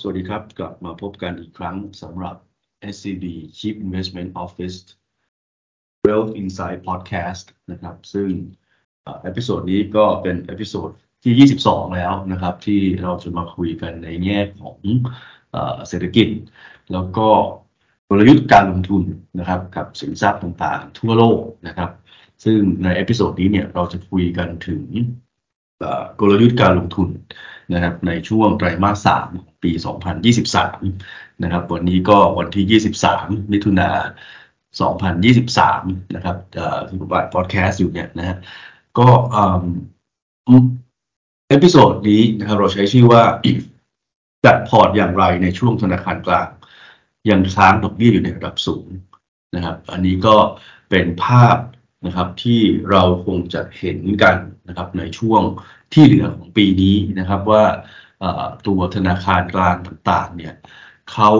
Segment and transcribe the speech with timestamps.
[0.00, 2.36] สวัสดีครับ กลับมาพบกันอีกครั้งสำหรับ
[2.94, 3.24] SCB
[3.58, 4.76] Chief Investment Office
[6.04, 8.28] Wealth Insight Podcast นะครับ ซึ่ง
[9.22, 10.90] episode นี้ก็เป็น episode
[11.24, 14.78] ที่ 22 แล้วนะครับ ที่เราจะมาคุยกันในแง่ของ
[15.88, 16.28] เศรษฐกิจ
[16.92, 17.28] แล้วก็
[18.08, 19.02] กลยุทธ์การลงทุน
[19.38, 21.90] นะครับกับสินทรัพย์ต่างๆ ทั่วโลกนะครับ
[22.44, 24.82] ซึ่งใน episode นี้เนี่ยเราจะคุยกันถึง
[26.20, 27.08] กลยุทธ์การลงทุน
[27.72, 29.70] นะครับในช่วงไตรมาส3ปี
[30.56, 33.96] 2023 นะครับ วันนี้ก็วันที่ 23 มิถุนาย
[35.24, 35.32] น
[35.76, 36.36] 2023 นะครับ
[36.88, 38.36] ที่ผมอัดพอดแคสต์อยู่เนี่ยนะฮะ
[38.98, 39.08] ก็
[41.48, 43.22] episode นี้นะครับเราใช้ชื่อว่า
[44.44, 46.48] จัดพอร์ตอย่างไรในช่วงธนาคารกลาง
[47.30, 48.86] ยังค้างดอกเบี้ยอยู่ในระดับสูง
[49.54, 50.36] นะครับ อันนี้ก็
[50.90, 51.56] เป็นภาพ
[52.06, 52.60] นะครับที่
[52.90, 54.36] เราคงจะเห็นกัน
[54.68, 55.42] นะครับในช่วง
[55.92, 57.64] ที่เหลือของปีนี้นะครับว่า
[58.66, 60.54] ตัวธนาคารกลางต่างๆเนี่ย
[61.12, 61.30] เขา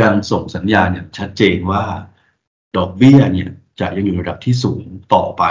[0.00, 1.84] ยังส่งสัญญาณอย่างชัดเจนว่า
[2.76, 5.44] ดอกเบี้ยเนี่ยจะยังอยู่ระดับที่สูงต่อไป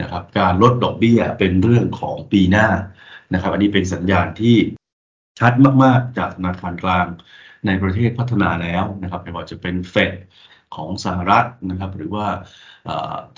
[0.00, 2.68] นะครับการลดดอกเบี้ยเป็นเรื่องของปีหน้า
[3.34, 4.56] นะครับ อันนี้เป็นสัญญาณที่
[5.40, 5.52] ชัด
[5.84, 7.06] มาก ๆ จากธนาคารกลาง
[7.66, 10.12] ในประเทศพัฒนาแล้วนะครับไม่ว่าจะเป็นเฟด
[10.74, 12.26] ของสหรัฐนะครับ หรือว่า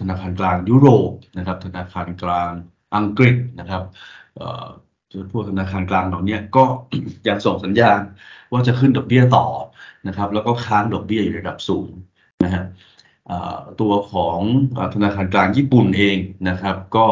[0.00, 2.50] ธนาคารกลางยุโรปนะครับ ธนาคารกลาง
[2.96, 3.82] อังกฤษนะครับ
[5.32, 6.64] พวกธนาคารกลางเหล่านี้ก็
[7.28, 8.00] ยังส่งสัญญาณ
[8.52, 9.46] ว่าจะขึ้นดอกเบี้ยต่อ
[10.08, 11.90] นะครับ แล้วก็ค้างดอกเบี้ยอยู่ระดับสูง
[12.44, 12.64] นะฮะ
[13.80, 14.38] ตัวของ
[14.94, 17.06] ธนาคารกลางญี่ปุ่นเองนะครับ ก็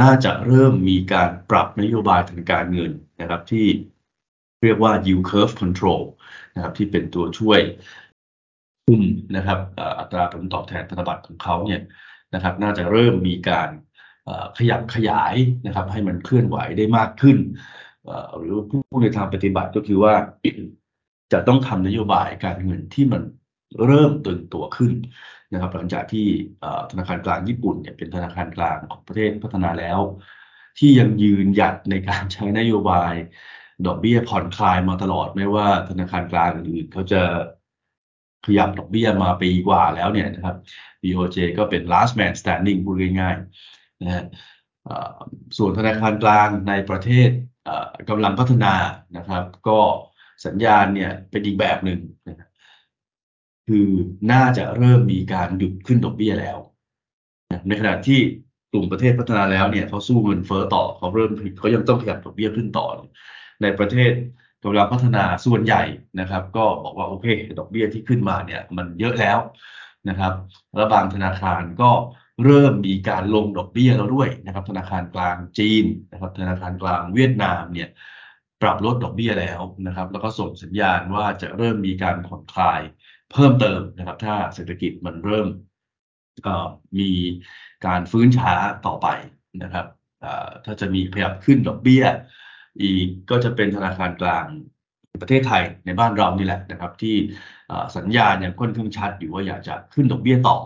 [0.00, 3.66] น่าจะเริ่มมีการปรับนโยบายทางการเงินนะครับที่
[4.62, 6.02] เรียกว่า yield curve control
[6.54, 7.60] นะครับที่เป็นตัวช่วย
[8.90, 9.02] คุม
[9.36, 9.60] นะครับ
[9.98, 11.82] อัตราผลตอบแทนพันธบัตรของเขาเนี่ย
[12.34, 13.68] นะครับน่าจะเริ่มมีการ
[14.58, 15.34] ขยับขยาย
[15.66, 17.38] นะครับให้มันเคลื่อนไหวได้มากขึ้น
[18.36, 20.14] หรือผู้ในทางปฏิบัติก็คือว่า
[21.32, 23.22] จะต้องทำนโยบายการเงินที่มัน
[23.86, 24.92] เริ่มตึงตัวขึ้น
[25.52, 26.26] นะครับหลังจากที่
[26.90, 30.00] ธนาคารกลางญี่ปุ่นเนี่ยเป็นธนาคารกลางของประเทศพัฒนาแล้ว
[30.78, 33.14] ที่ยังยืนหยัดในการใช้นโยบาย
[33.86, 37.22] ดอกเบี้ยผ่อนคลายมาตลอดไม่ว่าธนาคารกลางอื่นเขาจะ
[38.46, 40.56] ขยับดอกเบี้ยมาปีกว่าแล้วเนี่ยนะครับ
[41.02, 44.24] BOJ ก็เป็น last man standing พูดง่ายๆนะฮะ
[45.58, 47.30] ส่วนธนาคารกลางในประเทศ
[48.08, 48.74] กำลังพัฒนา
[49.16, 49.78] นะครับ ก็
[50.46, 52.48] สัญญาณเนี่ยเป็นอีกแบบหนึ่งนะ
[53.68, 53.88] คือ
[54.32, 56.58] น่าจะเริ่มมีการหยุดขึ้นดอกเบี้ยแล้ว
[57.68, 58.20] ในขณะที่
[58.72, 62.86] กลุ่มประเทศพัฒนาแล้วเนี่ยเขาสู้เงินเฟ้อต่อเขาเริ่มเขายังต้องขยับดอกเบี้ยขึ้นต่อ
[63.62, 64.12] ในประเทศ
[64.64, 65.82] กำลังพัฒนาส่วนใหญ่
[66.20, 67.26] นะครับ ก็บอกว่าโอเค
[67.58, 69.38] ดอกเบี้ยที่ขึ้นมาเนี่ยมันเยอะแล้ว
[70.08, 70.32] นะครับ
[70.76, 71.90] แล้วบางธนาคารก็
[72.44, 77.88] เริ่มมีการลงดอกเบี้ยแล้วด้วยนะครับ ธนาคารกลางจีนนะครับ ธนาคารกลางเวียดนามเนี่ย
[78.62, 82.80] ปรับลดดอกเบี้ยแล้วนะครับ แล้วก็ส่งสัญญาณว่าจะเริ่มมีการผ่อนคลาย
[83.32, 85.48] เพิ่มเติมนะครับ ถ้าเศรษฐกิจมันเริ่ม
[86.98, 87.10] มี
[87.86, 88.54] การฟื้นช้า
[88.86, 89.08] ต่อไป
[89.62, 89.86] นะครับ
[90.64, 92.04] ถ้าจะมีขยับขึ้นดอกเบี้ย
[92.80, 94.46] อีกก็จะเป็นธนาคารกลาง
[95.22, 97.16] ประเทศไทยในบ้านเรานี่แหละนะครับ ที่
[97.96, 100.58] สัญญาณยังค่อนข้างชัดอยู่ว่าอยากจะขึ้นดอกเบี้ยต่อ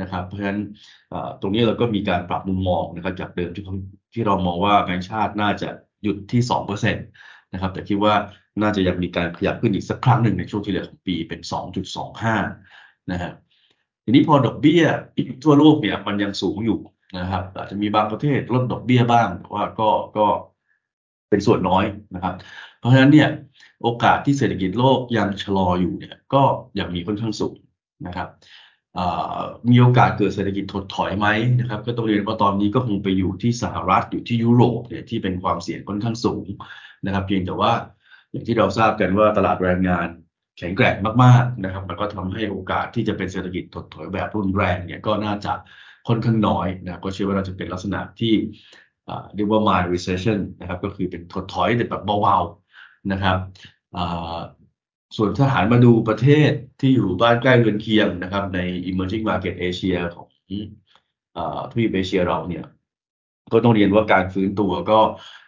[0.00, 0.60] นะครับ เพราะฉะนั้น
[1.40, 3.64] ตรงนี้เราก็มีการปรับมุมมองนะครับ จากเดิมที่
[4.14, 5.68] ที่เรามองว่าแบงก์ชาติน่าจะ
[6.02, 6.42] หยุดที่
[6.88, 8.14] 2%นะครับแต่คิดว่า
[8.62, 11.40] น่าจะยังมีการขยับขึ้นอีกสักครั้งหนึ่งในช่วงที่เหลือของปีเป็น
[12.26, 13.32] 2.25 นะฮะ
[14.04, 14.82] ทีนี้พอดอกเบี้ย
[15.44, 16.78] ทั่วโลกเนี่ยมันยังสูงอยู่
[17.18, 20.26] นะครับ อาจจะมีบางประเทศลดดอกเบี้ยบ้างแต่ว่าก็ก็
[21.34, 21.84] เป็นส่วนน้อย
[22.14, 22.34] นะครับ
[22.78, 23.28] เพราะฉะนั้นเนี่ย
[23.82, 26.42] โอกาสที่เศรษฐกิจโลกยังชะลออยู่เนี่ยก็
[26.78, 27.56] ยังมีค่อนข้างสูง
[28.06, 28.28] นะครับ
[29.70, 31.26] มีโอกาสเกิดเศรษฐกิจถดถอยไหม
[31.60, 36.46] นะครับ ก็ต้องเรียนว่าตอนนี้ก็คงไปอยู่ที่สหรัฐอยู่ที่ยุโรปเนี่ยที่เป็นความเสี่ยงค่อนข้างสูง
[37.06, 37.72] นะครับ เพียงแต่ว่า
[38.30, 40.08] อย่างที่เราทราบกันว่าตลาดแรงงาน
[40.58, 45.52] แข็งแกร่งมากๆนะครับ มันก็ทำให้โอกาสที่จะเป็นเศรษฐกิจถดถอยแบบรุนแรงเนี่ยก็น่าจะ
[46.08, 48.34] ค่อนข้างน้อยนะก็เชื่อว่าน่าจะเป็นลักษณะที่
[49.34, 53.38] เรียกว่า mild recession นะครับก็คือเป็นถดถอยแต่แบบเบาๆนะครับ
[55.16, 58.60] ส่วนถ้าหันมาดูประเทศที่อยู่บ้านใกล้เรือนเคียงนะครับใน
[58.90, 60.28] emerging market Asia ของ
[61.70, 62.64] ทวีปเอเชียเราเนี่ย
[63.52, 65.00] ก็ต้องเรียนว่าการฟื้นตัวก็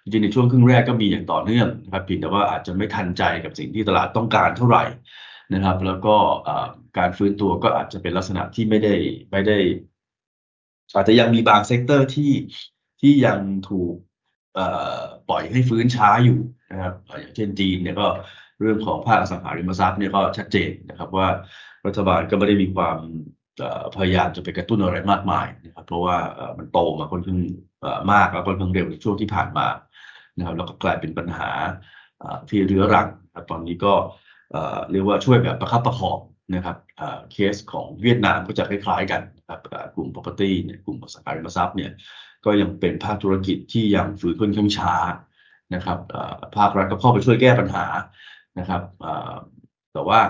[0.02, 4.84] จริงในช่วงครึ่งแรกก็มีอย่างต่อเนื่องนะครับเพียงแต่ว่าอาจจะไม่ทันใจกับสิ่งที่ตลาดต้องการเท่าไหร่
[5.54, 6.16] นะครับ แล้วก็
[6.98, 8.94] การฟื้นตัวก็อาจจะเป็นลักษณะที่ไม่ได้
[9.30, 9.58] ไม่ได้
[10.94, 12.30] อาจจะยังมีบาง sector ที่
[13.00, 13.38] ที่ยัง
[13.70, 13.94] ถูก
[15.28, 16.38] ปล่อยให้ฟื้นช้าอยู่
[16.72, 18.06] นะครับอย่างเช่นจีนเนี่ยก็
[18.60, 21.28] เรื่องของภาคอสังหาริมทรัพย์เนี่ยก็ชัดเจนนะครับว่า
[21.86, 22.98] รัฐบาลก็ไม่ได้มีความ
[23.96, 26.16] พยายามจะไปกระตุ้นอะไรมากมายนะครับเพราะว่า
[26.58, 27.40] มันโตมาค่อนข้าง
[28.12, 29.66] มากแล้วค่อนข้างเร็วในช่วงที่ผ่านมา
[30.38, 31.50] นะครับแล้วก็กลายเป็นปัญหา
[32.48, 33.08] ที่เรื้อรัง
[33.50, 33.94] ตอนนี้ก็
[34.90, 36.18] เรียกว่าช่วยแบบประคับประคอง
[36.54, 36.76] นะครับ
[37.32, 39.60] เคสของเวียดนามก็จะคล้ายๆกันครับ
[39.94, 41.90] กลุ่ม property เนี่ยกลุ่มสังหาริมทรัพย์เนี่ย
[42.44, 44.94] ก็ยังเป็นภาคธุรกิจที่ยังฝืนค่อนข้างช้า
[45.74, 45.98] นะครับ
[46.56, 47.86] ภาครัฐก็เข้าไปช่วยแก้ปัญหา
[48.58, 48.82] นะครับ
[49.92, 50.20] แต่ว่า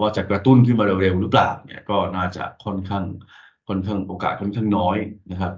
[0.00, 3.04] ว่าจะกระตุ้นขึ้นมาเร็วๆหรือเปล่าเนี่ยก็น่าจะค่อนข้าง
[3.68, 4.96] ค่อนข้างโอกาสค่อนข้างน้อย
[5.30, 5.52] นะครับ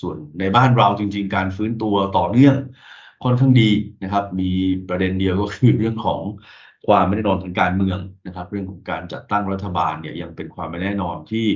[0.00, 2.56] ส่วนในบ้านเราจริง ๆ การฟื้นตัวต่อเนื่อง
[3.24, 3.70] ค่อนข้างดี
[4.02, 4.50] นะครับ มี
[4.88, 6.20] ประเด็นเดียวก็คือเรื่องของ
[6.86, 11.46] ความไม่แน่นอนทางการเมืองนะครับ เรื่องของการจัดตั้งรัฐบาลเนี่ยยังเป็นความไม่แน่นอนที่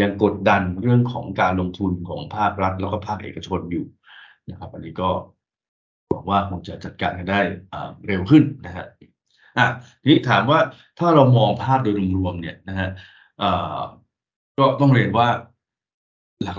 [0.00, 3.86] ยังกดดันเรื่องของการลงทุนของภาครัฐ แล้วก็ภาคเอกชนอยู่
[4.50, 5.10] นะครับ อันนี้ก็
[6.12, 7.40] บอกว่าคงจะจัดการกันได้
[8.06, 8.86] เร็วขึ้นนะฮะ
[9.58, 9.66] อะ
[10.02, 10.60] ทีนี้ถามว่า
[10.98, 12.90] ถ้าเรามองภาพโดยรวมๆเนี่ยนะฮะ
[14.58, 15.28] ก็ต้องเรียนว่า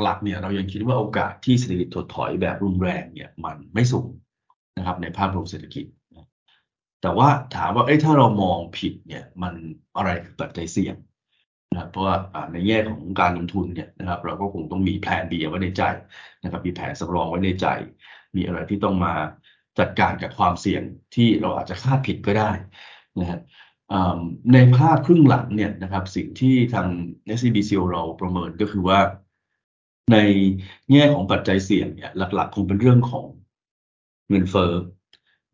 [0.04, 4.10] หลักๆ เนี่ยเรายังคิดว่าโอกาสที่เศรษฐกิจถดถอยแบบรุนแรงเนี่ยมันไม่สูง
[4.78, 5.86] นะครับในภาพรวมเศรษฐกิจ
[7.02, 9.54] แต่ว่าถามว่าเอ้ถ้าเรามองผิดเนี่ยมัน
[9.96, 10.96] อะไรคือปัจจัยเสี่ยง
[11.78, 12.18] นะครับเพราะว่า
[12.54, 15.84] ในแง่ของการลงทุนเนี่ยนะครับเราก็คงต้องมีแผนบีไว้ในใจ
[16.44, 17.68] นะครับมีแผนสำรองไว้ในใจ
[18.36, 19.14] มีอะไรที่ต้องมา
[19.80, 20.84] จัดการกับความเสี่ยง
[21.16, 22.52] ที่เราอาจจะคาดผิดก็ได้
[23.20, 23.40] นะฮะ
[24.54, 26.88] ในภาพครึ่งหลังเนี่ยนะครับสิ่งที่ทาง
[27.38, 29.00] SCBC เราประเมินก็คือว่า
[30.14, 30.18] ใน
[30.92, 33.28] แง่ของปัจจัยเสี่ยงเนี่ยหลักๆ คงเป็นเรื่องของ
[34.30, 34.74] เงินเฟ้อ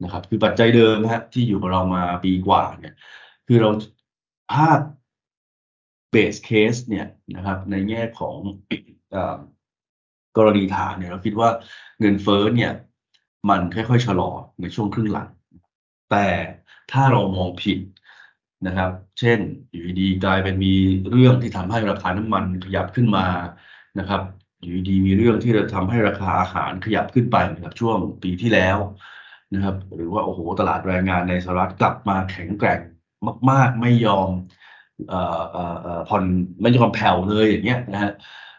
[0.03, 2.95] นะครับคือปัจจัยเดิมฮะที่อยู่กับเรามาปีกว่าเนี่ย
[3.47, 3.69] คือเรา
[4.53, 4.79] ภาพ
[6.13, 8.37] เบสเคสเนี่ยนะครับในแง่ของ
[10.37, 11.49] กรณีฐานเนี่ยเราคิดว่า
[11.99, 12.71] เงินเฟ้อเนี่ย
[13.49, 14.31] มันค่อยๆชะลอ
[14.61, 15.29] ในช่วงครึ่งหลัง
[16.11, 16.27] แต่
[16.91, 17.79] ถ้าเรามองผิด
[18.67, 19.39] นะครับ เช่น
[19.71, 20.73] อยู่ดีกลายเป็นมี
[21.09, 23.25] เรื่องที่ทำให้ราคาน้ำมันขยับขึ้นมา
[23.99, 24.21] นะครับ
[24.61, 28.77] อยู่ดีมีเรื่องที่จะทำให้ราคาอาหารขยับขึ้นไปนะครับช่วงปีที่แล้ว
[29.53, 32.79] นะครับ หรือว่าโอ้โหตลาดแรงงานในสหรัฐกลับมาแข็งแกร่ง
[33.49, 34.29] มาก ๆ ไม่ยอม
[36.09, 36.23] ผ่อน
[36.61, 38.11] ไม่ยอมแผ่วเลยอย่างเงี้ยนะฮะ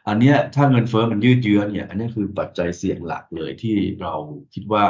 [0.09, 4.15] อันเนี้ยถ้าเงินเฟ้อมันยืดเยื้อเนี่ย อันนี้คือปัจจัยเสี่ยงหลักเลยที่เรา
[4.55, 4.85] คิดว่า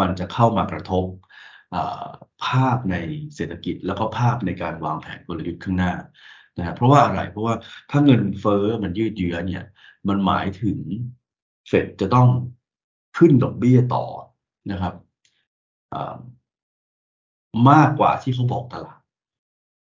[0.00, 1.06] มันจะเข้ามากระทบ
[2.46, 2.96] ภาพใน
[3.34, 5.92] เศรษฐกิจแล้วก็ภาพในการวางแผนกลยุทธ์ข้างหน้า
[6.58, 7.54] นะฮะเพราะว่าอะไรเพราะว่า
[7.90, 9.64] ถ้าเงินเฟ้อมันยืดเยื้อเนี่ย
[10.08, 10.78] มันหมายถึง
[11.68, 12.28] เฟดจะต้อง
[13.16, 14.04] ขึ้นดอกเบี้ยต่อ
[14.70, 14.94] นะครับ
[17.70, 18.97] มากกว่าที่เขาบอกตลาด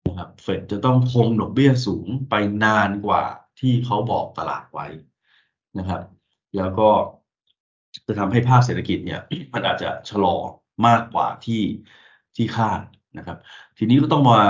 [0.07, 2.35] นะครับเฟดจะต้องคงดอกเบี้ยสูงไป
[2.65, 3.25] นานกว่า
[3.61, 4.87] ที่เขาบอกตลาดไว้
[5.79, 6.03] นะครับ
[6.57, 6.89] แล้วก็
[8.07, 9.21] จะทำให้ภาคเศรษฐกิจเนี่ย
[9.55, 10.37] มันอาจจะชะลอ
[10.87, 11.63] มากกว่าที่
[12.37, 12.81] ที่คาด
[13.19, 13.39] นะครับ
[13.79, 14.41] ทีนี้ก็ต้องมา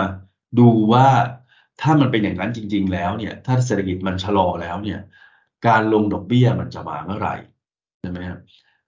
[0.59, 1.06] ดูว่า
[1.81, 5.01] ถ้ามันเป็นอย่างนั้นจริง ๆ แล้วเนี่ย ถ้าเศรษฐกิจมันชะลอแล้วเนี่ย
[5.67, 7.37] การลงดอกเบี้ยมันจะมาเมื่อไหร่
[8.01, 8.41] ใช่ไหมครับ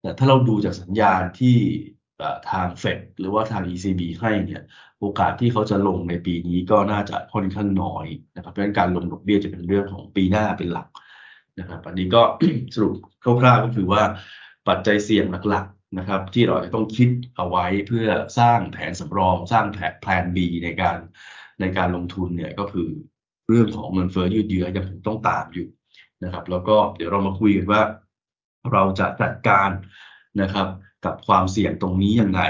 [0.01, 1.57] แต่ถ้าเราดูจากสัญญาณที่
[2.51, 4.63] ทางเฟดหรือว่าทาง ECB ให้เนี่ย
[5.01, 8.07] โอกาสที่เขาจะลงในปีนี้ก็น่าจะค่อนข้างน้อย
[8.37, 10.89] นะครับเพราะฉะนั้นการลงดอกเบี้ยจะเป็นเรื่องของปีหน้าเป็นหลัก
[11.59, 12.23] นะครับอันนี้ก็
[12.75, 12.95] สรุป
[13.25, 14.03] คร่าวๆก็คือว่า
[14.69, 18.09] ปัจจัยเสี่ยงหลักๆนะครับที่เราจะต้องคิดเอาไว้เพื่อ
[18.39, 20.99] สร้างแผนสำรอง สร้างแผนแผน B ในการ
[21.61, 22.89] ในการลงทุนเนี่ยก็คือ
[23.49, 25.69] เรื่องของเงินเฟ้อยืดเยื้อยังต้องตามอยู่
[26.25, 27.83] นะครับ แล้วก็เดี๋ยวเรามาคุยกันว่า
[28.73, 29.71] เราจะจัดการ
[30.43, 30.67] นะครับ
[31.05, 32.43] กับความเสี่ยงตรงนี้ยังไง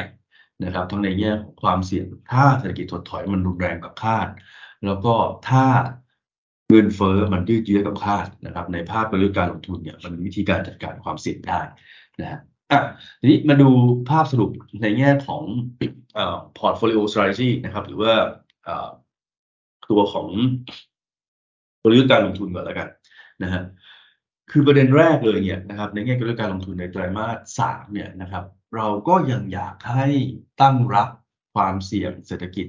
[0.64, 4.28] นะครับ ทั้งในแง่ของความเสี่ยงถ้าเศรษฐกิจถดถอยมันรุนแรงกับคาด
[4.86, 5.14] แล้วก็
[5.48, 5.64] ถ้า
[6.70, 11.60] เงินเฟ้อมันยืดเยื้อกับคาดนะครับ ในภาพกลยุทธ์การลงทุนเนี่ยมันมีวิธีการจัดการความเสี่ยงได้
[12.20, 12.40] นะฮะ
[12.72, 12.80] อะ
[13.20, 13.68] ทีนี้มาดู
[14.10, 14.50] ภาพสรุป
[14.82, 15.42] ในแง่ของ
[16.14, 18.12] เอ่อ portfolio strategy นะครับ หรือว่า
[19.90, 20.28] ตัวของ
[21.82, 22.88] กลยุทธ์การลงทุนก่อนแล้วกัน
[23.42, 23.62] นะฮะ
[24.50, 28.44] คือประเด็นแรกเลยเนี่ยนะครับในแง่การลงทุนในไตรมาสสามเนี่ยนะครับ
[28.76, 30.06] เราก็ยังอยากให้
[30.60, 31.08] ตั้งรับ
[31.54, 32.66] ความเสี่ยงเศรษฐกิจ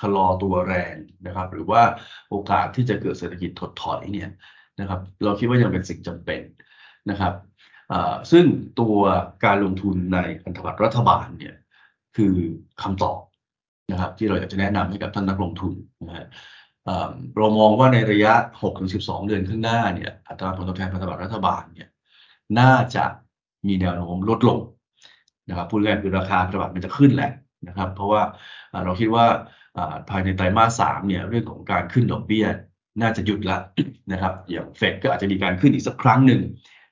[0.00, 0.94] ชะลอตัวแรง
[1.26, 1.82] นะครับ หรือว่า
[2.30, 4.30] โอกาสที่จะเกิดเศรษฐกิจถดถอยเนี่ย
[4.80, 6.40] นะครับ เราคิดว่ายังเป็นสิ่งจำเป็น
[7.10, 7.34] นะครับ
[8.30, 8.44] ซึ่ง
[8.80, 8.98] ตัว
[9.44, 11.54] การลงทุนในพันธบัตรรัฐบาลเนี่ย
[12.16, 12.34] คือ
[12.82, 13.20] คำตอบ
[13.92, 15.72] นะครับ ที่เราอยากจะแนะนำให้กับท่านนักลงทุน
[16.06, 16.26] นะฮะ
[17.36, 18.32] เรามองว่าในระยะ
[18.82, 21.88] 6-12 เดือนข้างหน้าเนี่ยอัตราผลตอบแทนพันธบัตรรัฐบาลเนี่ย
[22.58, 23.04] น่าจะ
[23.66, 24.58] มีแนวโน้มลดลง
[25.48, 27.32] นะครับพูดง่ายคือราคาพันธบัตรมันจะขึ้นแหละ
[27.68, 28.22] นะครับ เพราะว่า
[28.84, 29.24] เราคิดว่า
[30.10, 32.46] ภายในไตรมาสสามเนี่ยเรื่องของการขึ้นดอกเบี้ย
[33.00, 33.58] น่าจะหยุดละ
[34.12, 36.40] นะครับอย่างเฟดก็อาจจะมีการขึ้นอีกสักครั้งหนึ่ง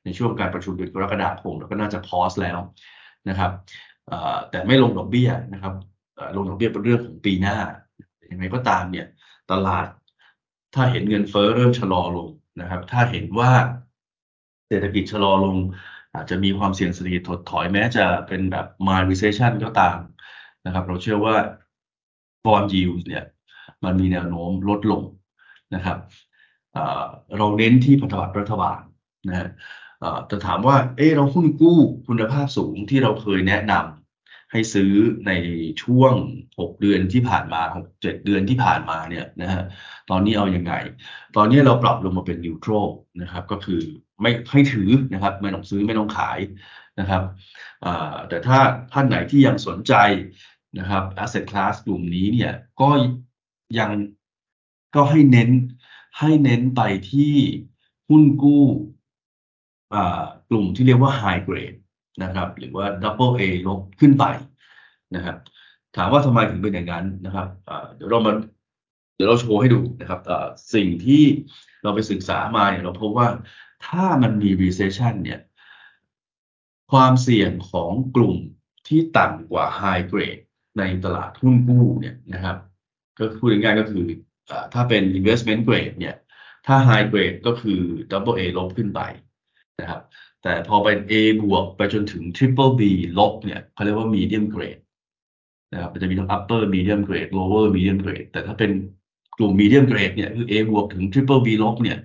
[0.05, 2.59] ในช่วงการประชุมเดือนกรกฎาคมแล้วก็น่าจะพอสแล้ว
[3.29, 3.51] นะครับ
[4.51, 5.75] แต่ไม่ลงดอกเบี้ยนะครับ
[6.37, 7.57] ลงดอกเบี้ยเป็นเรื่องของปีหน้า
[8.31, 9.07] ยังไงก็ตามเนี่ย
[9.51, 9.87] ตลาด
[10.75, 12.29] ถ้าเห็นเงินเฟ้อเริ่มชะลอลง
[12.61, 13.53] นะครับ ถ้าเห็นว่า
[14.69, 15.57] เศรษฐกิจชะลอลง
[16.15, 19.99] อาจจะมีความเสี่ยงเศรษฐกิจถดถอยแม้จะเป็นแบบ mild recession ก็ตาม
[20.67, 21.37] นะครับ เราเชื่อว่า
[22.47, 23.25] bond yield เนี่ย
[23.85, 25.03] มันมีแนวโน้มลดลง
[25.75, 25.99] นะครับ
[27.39, 28.81] เราเน้นที่พันธบัตรรัฐบาล
[29.29, 29.49] นะฮะ
[30.27, 34.02] แต่ถามว่า เออเราหุ้นกู้คุณภาพสูงที่เราเคยแนะนำ
[34.53, 34.93] ให้ซื้อ
[35.27, 35.33] ใน
[35.83, 36.15] ช่วง
[36.51, 39.63] 6 เดือนที่ผ่านมา 6 7 เดือนที่ผ่านมาเนี่ยนะฮะ
[40.11, 40.75] ตอนนี้เอาอยัางไง
[41.37, 42.73] ตอนนี้เราปรับลงมาเป็นนิวโตร
[43.23, 43.83] นะครับก็คือ
[44.21, 46.39] ไม่ให้ถือนะครับไม่ต้องซื้อไม่ต้องขาย
[47.01, 47.23] นะครับ
[48.29, 48.59] แต่ถ้า
[48.93, 49.95] ท่านไหนที่ยังสนใจ
[50.79, 52.89] นะครับ asset class กลุ่มนี้เนี่ยก็
[53.79, 53.91] ยัง
[54.95, 55.51] ก็ให้เน้น
[56.19, 57.35] ให้เน้นไปที่
[58.09, 58.65] หุ้นกู้
[60.49, 61.79] กลุ่มที่เรียกว่า high grade
[62.23, 64.25] นะครับ หรือว่า double A ลบขึ้นไป
[65.15, 65.37] นะครับ
[65.97, 67.49] ถามว่าทำไมถึงเป็นอย่างนั้นนะครับ
[67.95, 68.33] เดี๋ยวเรามา
[69.15, 70.21] เดี๋ยวเราโชว์ให้ดูนะครับ
[70.75, 71.25] สิ่งที่
[71.83, 73.29] เราไปศึกษามาเนี่ยเราพบว่า
[73.87, 75.41] ถ้ามันมี recession เนี่ย
[76.93, 78.37] ความเสี่ยงของกลุ่ม
[78.89, 80.43] ที่ต่ำกว่า high grade
[80.79, 82.57] ในตลาดหุ้นกู้เนี่ยนะครับ
[83.19, 84.07] ก็พูดง่ายๆก็คือ
[84.75, 86.17] ถ้าเป็น investment grade เนี่ย
[86.67, 89.01] ถ้า high grade ก็คือ double A ลบขึ้นไป
[89.81, 90.01] นะครับ
[90.43, 92.83] แต่พอเป็น A บวกไปจนถึง triple B
[93.19, 94.83] ลบเนี่ยเขาเรียกว่า medium grade
[95.73, 98.71] นะครับมันจะมีทั้ง upper medium grade lower medium grade แต่ถ้าเป็น
[99.39, 101.99] กลุ่ม medium grade เนี่ยคือ A บวกถึง triple B ลบเนี่ย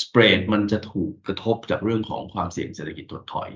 [0.00, 3.50] spread มันจะถูกกระทบจากเรื่องของความเสี่ยงเศรษฐกิจถดถอย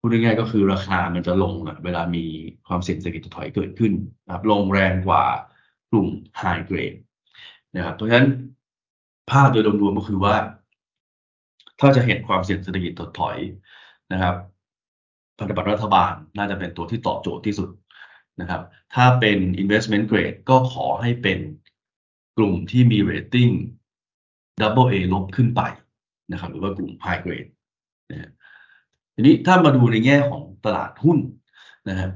[0.00, 2.24] พูดง่ายๆก็คือราคามันจะลงอะเวลามี
[2.68, 3.92] ความเสี่ยงเศรษฐกิจถดถอยเกิดขึ้น
[4.24, 5.24] นะครับลงแรงกว่า
[5.90, 6.08] กลุ่ม
[6.40, 6.98] high grade
[7.76, 8.28] นะครับเพราะฉะนั้น
[9.30, 10.34] ภาพโดยรวมก็คือว่า
[11.84, 13.36] ถ้าจะเห็นความเสี่ยงเศรษฐกิจถดถอย
[14.12, 14.34] นะครับ
[15.38, 17.68] พันธบัตรรัฐบาลน่าจะเป็นตัวที่ตอบโจทย์ที่สุด
[18.40, 18.62] นะครับ
[18.94, 21.38] ถ้าเป็น investment grade ก็ขอให้เป็น
[22.36, 23.52] กลุ่มที่มี rating
[24.60, 25.62] double A ลบขึ้นไป
[26.32, 27.50] นะครับ หรือว่ากลุ่ม high grade
[28.10, 28.30] นะ
[29.14, 31.18] ทีนี้ถ้ามาดูในแง่ของตลาดหุ้น
[31.88, 32.10] นะครับ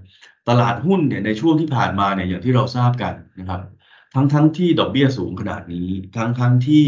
[0.49, 3.61] ตลาดหุ้นเนี่ยในช่วงที่ผ่านมาเนี่ยอย่างที่เราทราบกันนะครับ
[4.15, 6.87] ทั้งทั้งที่ดอกเบี้ยสูงขนาดนี้ ทั้งทั้งที่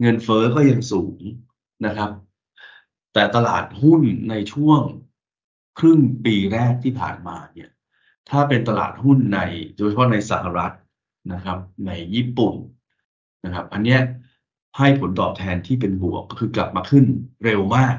[0.00, 1.18] เงินเฟอ้อก็ยังสูง
[1.84, 2.10] นะครับ
[3.14, 4.80] แต่ตลาดหุ้นในช่วง
[5.78, 7.70] ครึ่งปีแรกที่ผ่านมาเนี่ย
[8.30, 9.40] ถ้าเป็นตลาดหุ้นใน
[9.76, 10.74] โดยเฉพาะในสหรัฐ
[11.32, 12.54] นะครับ ในญี่ปุ่น
[13.44, 14.00] นะครับ อันเนี้ย
[14.78, 17.04] ให้ผลตอบแทนที่เป็นบวกก็คือกลับมาขึ้น
[17.44, 17.96] เร็วมาก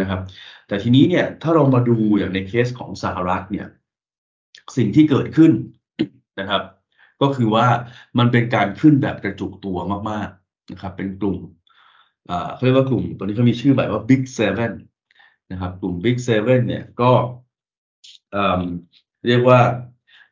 [0.00, 0.20] นะครับ
[0.68, 3.66] แต่ทีนี้เนี่ยถ้าเรามาดูอย่างในเคสของสหรัฐเนี่ย
[4.76, 5.52] สิ่งที่เกิดขึ้น
[6.40, 6.62] นะครับ
[7.22, 7.66] ก็คือว่า
[8.18, 9.78] มันเป็นการขึ้นแบบกระจุกตัว
[10.10, 11.38] มากๆนะครับ เป็นกลุ่ม
[12.54, 14.72] เขาเรียกว่ากลุ่มตัวนี้เขามีชื่อใหม่ว่า Big Seven
[15.50, 17.12] นะครับ กลุ่ม Big Seven เนี่ยก็
[19.26, 19.60] เรียกว่า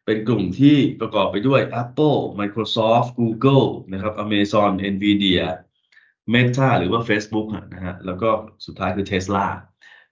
[0.05, 5.45] เป็นกลุ่มที่ประกอบไปด้วย Apple Microsoft Google นะครับ Amazon Nvidia
[6.33, 8.29] Meta หรือว่า Facebook นะฮะแล้วก็
[8.67, 9.47] สุดท้ายคือ Tesla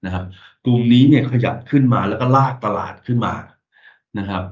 [0.04, 0.24] นะครับ
[0.64, 3.34] กลุ่มนี้เนี่ยขยับขึ้นมาแล้วก็ลากตลาดขึ้นมา
[4.18, 4.44] นะครับ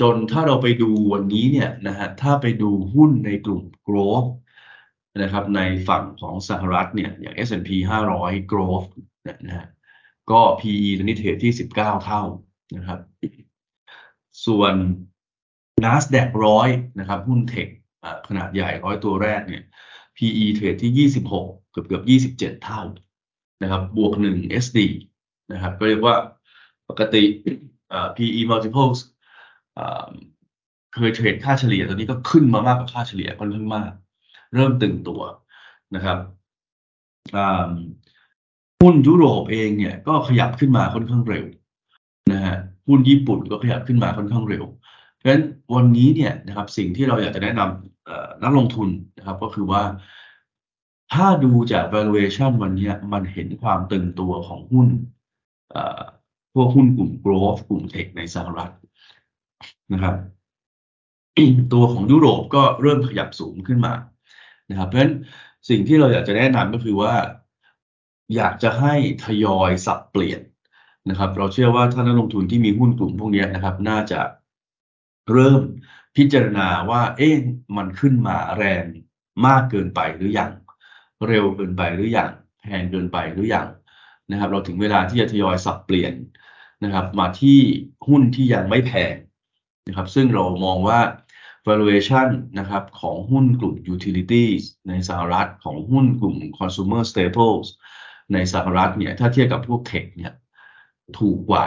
[0.00, 4.28] จนถ้าเราไปดูวันนี้เนี่ยนะฮะถ้าไปดูหุ้นในกลุ่ม growth
[5.22, 7.70] นะครับในฝั่งของสหรัฐเนี่ยอย่าง S&P
[8.10, 8.88] 500 growth
[9.46, 9.66] นะฮะ
[10.30, 12.22] ก็ PE ตอนนี้เทรดที่ 19 เท่า
[12.76, 13.00] นะครับ
[14.46, 14.74] ส่วน
[15.84, 16.68] NASDAQ ร้อย
[16.98, 17.68] นะครับ หุ้นเทค
[18.28, 19.62] ขนาดใหญ่ร้อยตัวแรกเนี่ย
[20.16, 22.04] PE เทรดที่ 26 เกือบเกือบ
[22.38, 22.82] 27 เท่า
[23.62, 24.78] นะครับ บวก 1 SD
[25.52, 26.16] นะครับ ก็เรียกว่า
[26.88, 27.24] ปกติ
[28.16, 28.98] PE multiples
[30.94, 33.90] เคยเทรดค่าเฉลี่ยตอนนี้ก็ขึ้นมามากกว่าค่าเฉลี่ยค่อนข้างมาก
[34.56, 35.20] เริ่มตึงตัว
[35.94, 36.18] นะครับ
[38.80, 41.44] หุ้นยุโรปเองเนี่ยก็ขยับขึ้นมาค่อนข้างเร็ว
[42.32, 42.56] นะฮะ
[42.88, 44.64] หุ้นญี่ปุ่นก็ขยับขึ้นมาค่อนข้างเร็ว
[45.16, 45.44] เพราะฉะนั้น
[45.74, 49.82] วันนี้เนี่ยนะครับสิ่งที่เราอยากจะแนะนำนักลงทุนนะครับก็คือว่า
[51.12, 54.88] ถ้าดูจาก valuation วันนี้มันเห็นความตึงตัวของหุ้น
[56.54, 58.72] พวกหุ้นกลุ่ม growth กลุ่มเทคในสหรัฐ
[59.92, 60.16] นะครับ
[61.72, 63.92] ตัวของยุโรปก็เริ่มขยับสูงขึ้นมา
[64.70, 65.14] นะครับเพราะฉะนั้น
[65.68, 67.14] สิ่งที่เราอยากจะแนะนำก็คือว่า
[68.36, 68.94] อยากจะให้
[69.24, 70.40] ทยอยสับเปลี่ยน
[71.10, 74.20] นะครับ เราเชื่อว่าถ้านักลงทุนที่มีหุ้นกลุ่มพวกนี้นะครับ น่าจะ
[75.32, 75.62] เริ่ม
[76.16, 77.34] พิจารณาว่า เอ๊ะ
[77.76, 78.84] มันขึ้นมาแรง
[79.46, 80.52] มากเกินไปหรืออยัง
[81.28, 82.30] เร็วเกินไปหรืออยัง
[82.62, 83.68] แพงเกินไปหรืออยัง
[84.30, 86.14] นะครับ เราถึงเวลาที่จะทยอยสับเปลี่ยน
[86.84, 87.58] นะครับ มาที่
[88.08, 89.14] หุ้นที่ยังไม่แพง
[89.88, 90.98] นะครับ ซึ่งเรามองว่า
[91.68, 97.66] valuation นะครับของหุ้นกลุ่ม utilities ในสหรัฐของหุ้นกลุ่ม consumer staples
[98.32, 100.32] ในสหรัฐเนี่ยถ้าเทียบกับพวกเทคเนี่ย
[101.18, 101.66] ถูกกว่า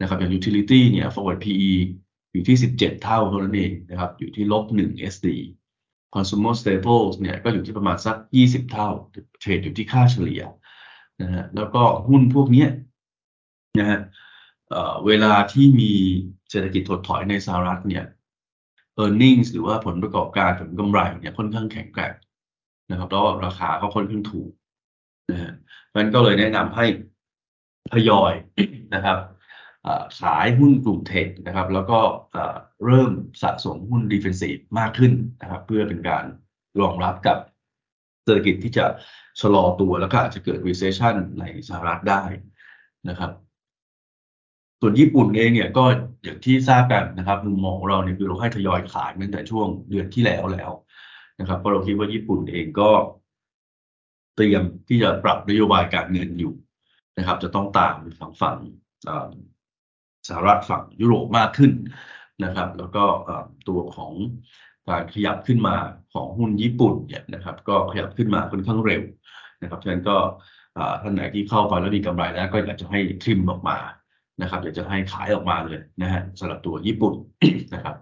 [0.00, 1.72] นะครับอย่าง utility เนี่ย forward PE
[2.32, 5.28] อยู่ที่ 17 เท่าเท่านั้นเองนะครับอยู่ที่ลบ1 SD
[6.14, 8.88] consumer staples เนี่ยก็อยู่ที่ประมาณสัก 20 เท่า
[9.40, 10.42] เทรดอยู่ที่ค่าเฉลี่ย
[11.22, 12.66] นะฮะแล้วก็หุ้นพวกนี้
[13.78, 14.00] นะฮะ
[15.06, 15.92] เวลาที่มี
[16.50, 18.04] เศรษฐกิจถดถอยในสหรัฐเนี่ย
[19.02, 22.14] e a r n i n g หรือว่าผลประกอบการผลกำไรเนี่ยค่อนข้างแข็งแกร่ง
[22.90, 24.50] นะครับแล้วราคาก็ค่อนข้างถูก
[25.30, 25.52] นะฮะ
[25.96, 26.86] มันก็เลยแนะนำให้
[27.92, 28.32] ทยอย
[28.94, 29.18] นะครับ
[30.20, 31.98] ขายหุ้นกลุ่มเทคนะครับ แล้วก็
[32.86, 36.24] เริ่มสะสมหุ้นดีเฟนซีฟมากขึ้นนะครับ เพื่อเป็นการ
[36.80, 37.38] รองรับกับ
[38.24, 38.86] เศรษฐกิจที่จะ
[39.40, 42.22] ชะลอตัวแล้วก็อาจจะเกิด recession ในสหรัฐได้
[43.08, 43.30] นะครับ
[44.86, 45.84] ส่วนญี่ปุ่นเองเนี่ยก็
[46.24, 50.70] อย่างที่ทราบกันนะครับมุมมองของเราเนี่ยคือเราให้ทยอยขายตั้งแต่ช่วงเดือนที่แล้วแล้ว
[51.40, 52.90] นะครับเพราะเราคิดว่าญี่ปุ่นเองก็
[54.36, 56.54] เตรียมที่จะปรับนโยบายการเงินอยู่
[57.18, 58.56] นะครับ จะต้องตามฝั่งฝั่ง
[60.28, 61.72] สหรัฐฝั่งยุโรปมากขึ้น
[62.44, 63.04] นะครับ แล้วก็
[63.68, 64.12] ตัวของ
[64.88, 65.76] การขยับขึ้นมา
[66.14, 69.02] ของหุ้นญี่ปุ่นเนี่ยนะครับ ก็ขยับขึ้นมาค่อนข้างเร็ว
[69.62, 70.16] นะครับฉะนั้นก็
[71.02, 73.78] ท่านไหนที่เข้าไปแล้วมีกำไรแล้วก็อยากจะให้ทริมออกมา
[74.40, 77.14] นะครับอยากจะให้ขายออกมาเลยนะฮะสำหรับตัวญี่ปุ่น
[77.74, 77.96] นะครับ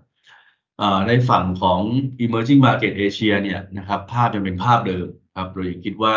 [1.08, 1.80] ในฝั่งของ
[2.24, 6.14] emerging market Asia เนี่ยนะครับภาพยังเป็นภาพเดิมครับเรายังคิดว่า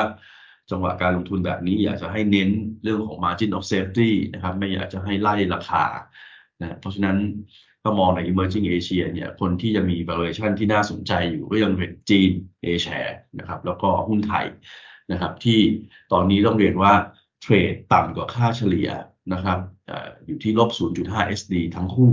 [0.72, 2.50] จังหวะการลงทุนแบบนี้อยากจะให้เน้น
[2.84, 5.86] เรื่องของ margin of safety นะครับไม่อยากจะให้ไล่ราคา
[6.62, 7.18] นะเพราะฉะนั้น
[7.84, 12.32] ก็มองใน emerging Asia เนี่ยคนที่จะมี valuation ที่น่าสนใจอยู่ก็ยังเป็นจีน
[12.64, 14.46] A share นะครับแล้วก็หุ้นไทย
[15.12, 15.60] นะครับที่
[16.12, 16.94] ตอนนี้ต้องเรียนว่า
[17.42, 18.90] เทรดต่ำกว่าค่าเฉลี่ย
[19.34, 19.60] นะครับ
[20.26, 20.70] อยู่ที่ลบ
[21.04, 22.12] 0.5 SD ทั้งคู่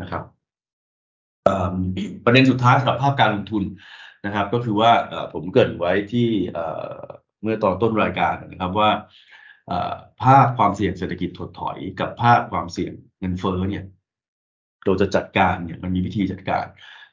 [0.00, 0.22] นะครับ
[2.24, 3.64] ประเด็นสุดท้ายสำหรับภาพการลงทุน
[4.26, 4.92] นะครับ ก็คือว่า
[5.32, 6.28] ผมเกิดไว้ที่
[7.42, 8.90] เมื่อตอนต้นรายการนะครับว่า
[10.22, 13.84] ภาพความเสี่ยงเศรษฐกิจถดถอยกับภาพความเสี่ยงเงินเฟ้อเนี่ย
[14.84, 16.64] เราจะจัดการเนี่ยมันมีวิธีจัดการ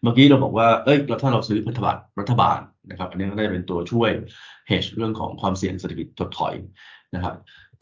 [0.02, 2.60] เมื่อกี้เราบอกว่าเอ้ยเราถ้าเราซื้อพันธบัตรรัฐบาล
[2.90, 4.10] นะครับ อันนี้ก็ได้เป็นตัวช่วย
[4.70, 6.54] hedge เรื่องของความเสี่ยงเศรษฐกิจถดถอย
[7.16, 7.36] นะครับ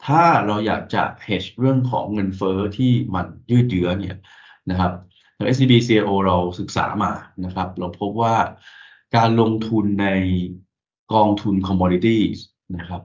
[0.06, 4.16] ถ้าเราอยากจะ hedge เรื่องของเงินเฟ้อที่มันยืดเยื้อเนี่ย
[4.70, 4.92] นะครับ
[5.36, 7.12] ทาง SCB CIO เราศึกษามา
[7.44, 8.36] นะครับ เราพบว่า
[9.16, 10.08] การลงทุนใน
[11.14, 12.38] กองทุน commodities
[12.76, 13.02] นะครับ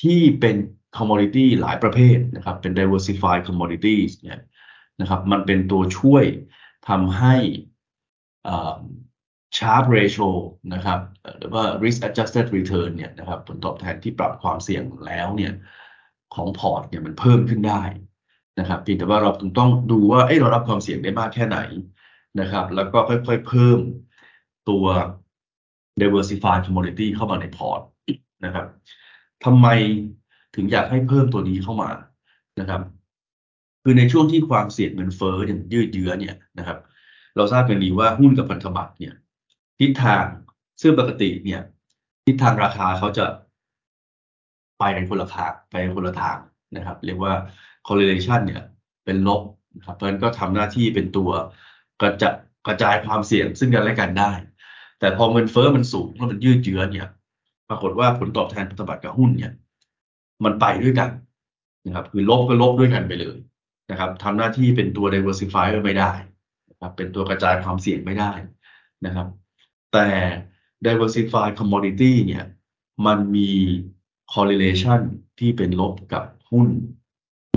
[0.00, 0.56] ที่เป็น
[0.98, 4.40] commodity หลายประเภทนะครับ เป็น diversified commodities เนี่ย
[5.00, 6.24] นะครับมันเป็นตัวช่วย
[6.88, 7.36] ทำให้
[9.56, 10.28] sharp ratio
[10.74, 11.00] นะครับ
[11.38, 15.52] หรือว่า risk adjusted return เนี่ยนะครับผลตอบแทนที่ปรับความเสี่ยงแล้วเนี่ย
[16.34, 17.82] ของพอร์ตเนี่ยมันเพิ่มขึ้นได้
[18.58, 21.58] นะครับเพียงแต่ว่าเราต้องดูว่าเอ้เรารับความเสี่ยงได้มากแค่ไหน
[22.40, 23.78] นะครับ แล้วก็ค่อยๆเพิ่ม
[24.68, 24.84] ตัว
[26.00, 27.80] diversified commodity เข้ามาในพอร์ต
[28.44, 28.66] นะครับ
[29.44, 29.66] ทำไม
[30.54, 31.90] ถึงอยากให้เพิ่มตัวนี้เข้ามา
[32.60, 32.82] นะครับ
[33.82, 36.78] คือในช่วงที่ความเสี่ยงเงินเฟ้ออย่างยืดเยื้อเนี่ยนะครับ
[37.36, 39.14] เราทราบกันดีว่าหุ้นกับพันธบัตรเนี่ย
[39.80, 40.24] ทิศทาง
[40.82, 41.62] ซึ่งปกติเนี่ย
[42.26, 43.24] ทิศทางราคาเขาจะ
[44.78, 46.36] ไปในคนละทางไปคนละทาง
[46.76, 47.32] นะครับ เรียกว่า
[47.86, 48.62] correlation เนี่ย
[49.04, 49.42] เป็นลบ
[49.76, 51.30] นะครับเพราะฉะนั้นก็ทำหน้าที่เป็นตัว
[52.00, 52.30] กระจะ
[52.66, 54.30] กระจายความเสี่ยงซึ่งกันและกันได้
[55.00, 57.08] แต่พอเงินเฟ้อมันสูงแล้วมันยืดเยื้อเนี่ย
[57.68, 59.52] ปรากฏว่าผลตอบแทนพันธบัตรกับหุ้นเนี่ย
[60.44, 61.10] มันไปด้วยกัน
[61.86, 63.36] นะครับ คือลบก็ลบด้วยกันไปเลย
[63.90, 66.12] นะครับทำหน้าที่เป็นตัว diversifier ไม่ได้
[66.70, 68.32] นะครับ เป็นตัวกระจายความเสี่ยงไม่ได้
[69.06, 69.28] นะครับ
[69.92, 70.06] แต่
[70.86, 72.44] diversified commodity เนี่ย
[73.06, 73.50] มันมี
[74.34, 75.00] correlation
[75.38, 76.68] ที่เป็นลบกับหุ้น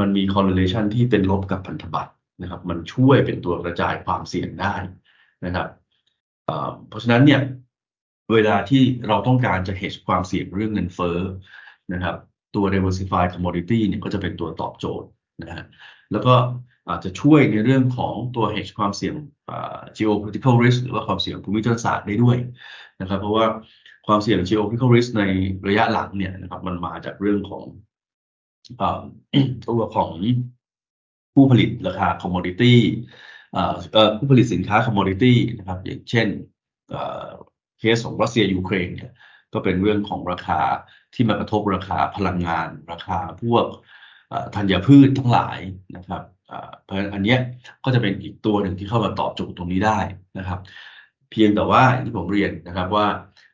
[0.02, 4.74] มันมี correlation ที่เป็นลบกับพันธบัตรนะครับ มันช่วยเป็นตัวกระจายความเสี่ยงได้
[5.46, 5.68] นะครับ
[6.90, 7.42] เพราะฉะนั้นเนี่ย
[8.34, 11.18] เวลาที่เราต้องการจะ hedge ความเสี่ยงเรื่องเงินเฟ้อ
[11.94, 12.16] นะครับ
[12.56, 15.08] ตัว diversified commodity เนี่ยก็จะเป็นตัวตอบโจทย์
[15.44, 15.66] นะฮะ
[16.12, 16.34] แล้วก็
[16.90, 19.16] อาจจะช่วยในเรื่องของตัว hedge ความเสี่ยง
[19.98, 22.38] geopolitical risk หรือว่าความเสี่ยงภูมิรัศาสตร์ได้ด้วย
[23.02, 23.46] นะครับ เพราะว่า
[24.08, 25.24] ความเสี่ยง geopolitical risk ใน
[25.68, 27.66] ระยะหลังเนี่ยนะครับมันมาจากเรื่องของ
[29.66, 30.10] ตัวของ
[31.34, 32.76] ผู้ผลิตราคา commodity
[34.18, 36.28] ผู้ผลิตสินค้า commodity นะครับอย่างเช่น
[37.80, 39.12] เคสของรัสเซียยูเครนเนี่ย
[39.54, 40.62] ก็เป็นเรื่องของราคา
[41.14, 43.66] ที่มากระทบราคาพลังงาน ราคาพวก
[44.56, 45.60] ธัญพืชทั้งหลาย
[45.96, 46.24] นะครับ
[46.84, 47.36] เพราะฉะนั้นอันนี้
[47.84, 50.00] ก็จะเป็นอีกตัวหนึ่งที่เข้ามาตอบโจทย์ตรงนี้ได้
[50.38, 50.60] นะครับ
[51.32, 53.08] เพียงแต่ว่าที่ผมเรียนนะครับว่า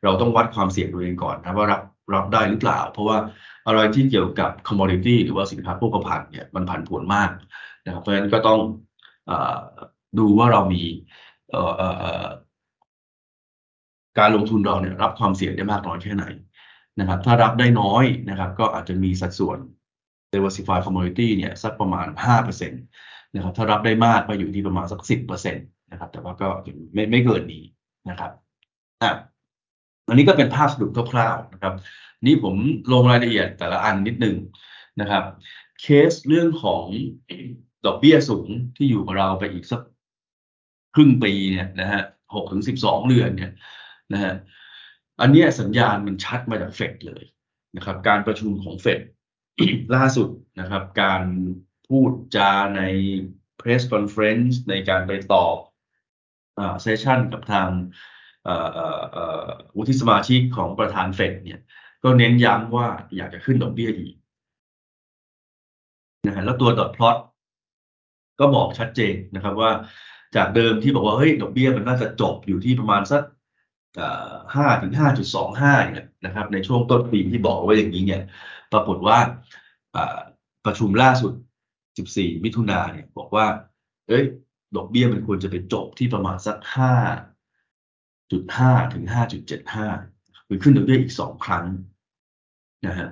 [0.04, 1.82] เราต้องวัดความเสี่ยงตัวเองก่อนนะว่ารับ
[2.14, 3.16] รับได้หรือเปล่า เพราะว่า
[3.66, 7.30] อะไรที่เกี่ยวกับ commodity หรือว่าสินค้าโภคภัณฑ์เนี่ยมันผันผวนมาก
[7.86, 8.60] นะครับเพราะฉะนั้นก็ต้อง
[9.30, 9.32] อ
[10.18, 10.82] ดูว่าเรามี
[14.18, 16.24] การลงทุนเราเนี่ยรับความเสี่ยงได้มากน้อยแค่ไหน
[17.00, 19.58] นะครับ ถ้ารับได้น้อยนะครับ ก็อาจจะมีสัดส่วน
[20.32, 22.06] diversify commodity เนี่ยสักประมาณ
[22.36, 22.70] 5%
[23.34, 26.48] นะครับ ถ้ารับได้มากก็อยู่ที่ประมาณสัก 10%นะครับ แต่ว่าก็
[26.94, 27.64] ไม่ไม่เกินนี้
[28.10, 28.30] นะครับ
[29.02, 29.12] อะ
[30.08, 31.74] อันนี้ก็เป็นภาพสรุปคร่าวๆนะครับ
[32.26, 32.54] นี่ผม
[32.92, 34.36] ลงรายละเอียดแต่ละอันนิดนึง
[35.00, 35.24] นะครับ
[35.80, 36.84] เคสเรื่องของ
[37.86, 39.80] ดอกเบี้ยสูงที่อยู่กับเราไปอีกสัก
[40.94, 42.02] ครึ่งปีเนี่ยนะฮะ
[42.34, 43.52] หกถึงสิบสองเดือนเนี่ย
[44.12, 44.34] นะฮะ
[45.20, 47.24] อันนี้สัญญาณมันชัดมาจากเฟดเลย
[47.76, 49.00] นะครับ การประชุมของเฟด
[49.94, 50.28] ล่าสุด
[50.60, 51.24] นะครับ การ
[51.88, 52.82] พูดจาใน
[53.60, 55.56] press conference ในการไปตอบ
[56.82, 57.68] เซสชันกับทาง
[59.76, 61.60] วุฒิสมาชิกของประธานเฟดเนี่ย
[62.04, 64.14] ก็เน้นย้ำว่าอยากจะขึ้นดอกเบี้ยอีก
[66.26, 67.16] นะฮะแล้วตัวดอทพลอต
[68.40, 69.70] ก็บอกชัดเจนนะครับว่า
[70.36, 73.22] จากเดิมที่บอกว่าเฮ้ยดอกเบี้ยมันน่าจะจบอยู่ที่ประมาณสัก
[74.54, 78.22] ห้าถึงห้าจุดสองห้าเนี่ยนะครับ ในช่วงต้นปีที่บอกไว้อย่างนี้เนี่ย
[78.72, 79.18] ปรากฏว่า
[80.66, 81.32] ประชุมล่าสุด
[81.88, 83.46] 14 มิถุนาเนี่ยบอกว่า
[84.08, 84.24] เอ้ย
[84.76, 86.94] ดอกเบี้ยมันควรจะไปจบที่ประมาณสักห้า
[88.32, 89.86] จุดห้าถึงห้าจุดเจ็ดห้า
[90.48, 91.66] คือขึ้นดอกเบี้ยอีกสองครั้ง
[92.86, 93.08] นะฮะ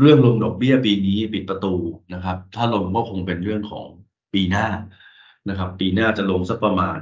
[0.00, 1.74] เรื่องลงดอกเบี้ยปีนี้ปิดประตู
[2.14, 3.88] นะครับ ถ้าลงก็คงเป็นเรื่องของ
[4.34, 4.66] ปีหน้า
[5.48, 6.98] นะครับ ปีหน้าจะลงสักประมาณ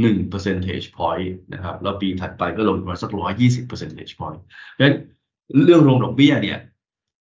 [0.00, 4.40] หนึ่ง percentage point นะครับ แล้วปีถัดไปก็ลงมาสักร้อยยี่สิบ percentage point
[4.72, 4.96] เพราะฉะนั้น
[5.64, 6.58] เรื่องลงดอกเบี้ยเนี่ย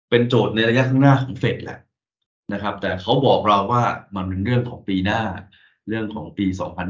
[0.10, 1.80] เป็นโจทย์ในระยะข้างหน้าของเฟดแหละ
[2.54, 3.84] นะครับ แต่เขาบอกเราว่า
[4.15, 5.21] มันเป็นเรื่องของปีหน้า
[5.88, 6.45] เรื่องของปี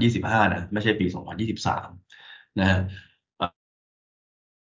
[0.06, 1.06] 2025 นะ ไม่ใช่ปี
[1.56, 2.05] 2023
[2.60, 2.80] นะฮะ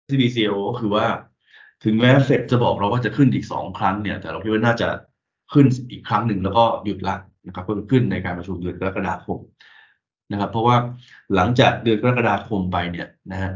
[0.09, 1.07] CBCO ก็คือว่า
[1.85, 4.89] ถึงแม้เฟดจะบอกเราว่าจะขึ้นอีกสองครั้งเนี่ย แต่เราคิดว่าน่าจะ
[5.53, 9.39] ขึ้นอีกครั้งหนึ่งแล้วก็หยุดละนะครับก็ขึ้นในการประชุมเดือนกรกฎาคม
[10.33, 10.77] นะครับ เพราะว่า
[11.35, 13.53] หลังจากเดือนกรกฎาคมไปเนี่ยนะฮะ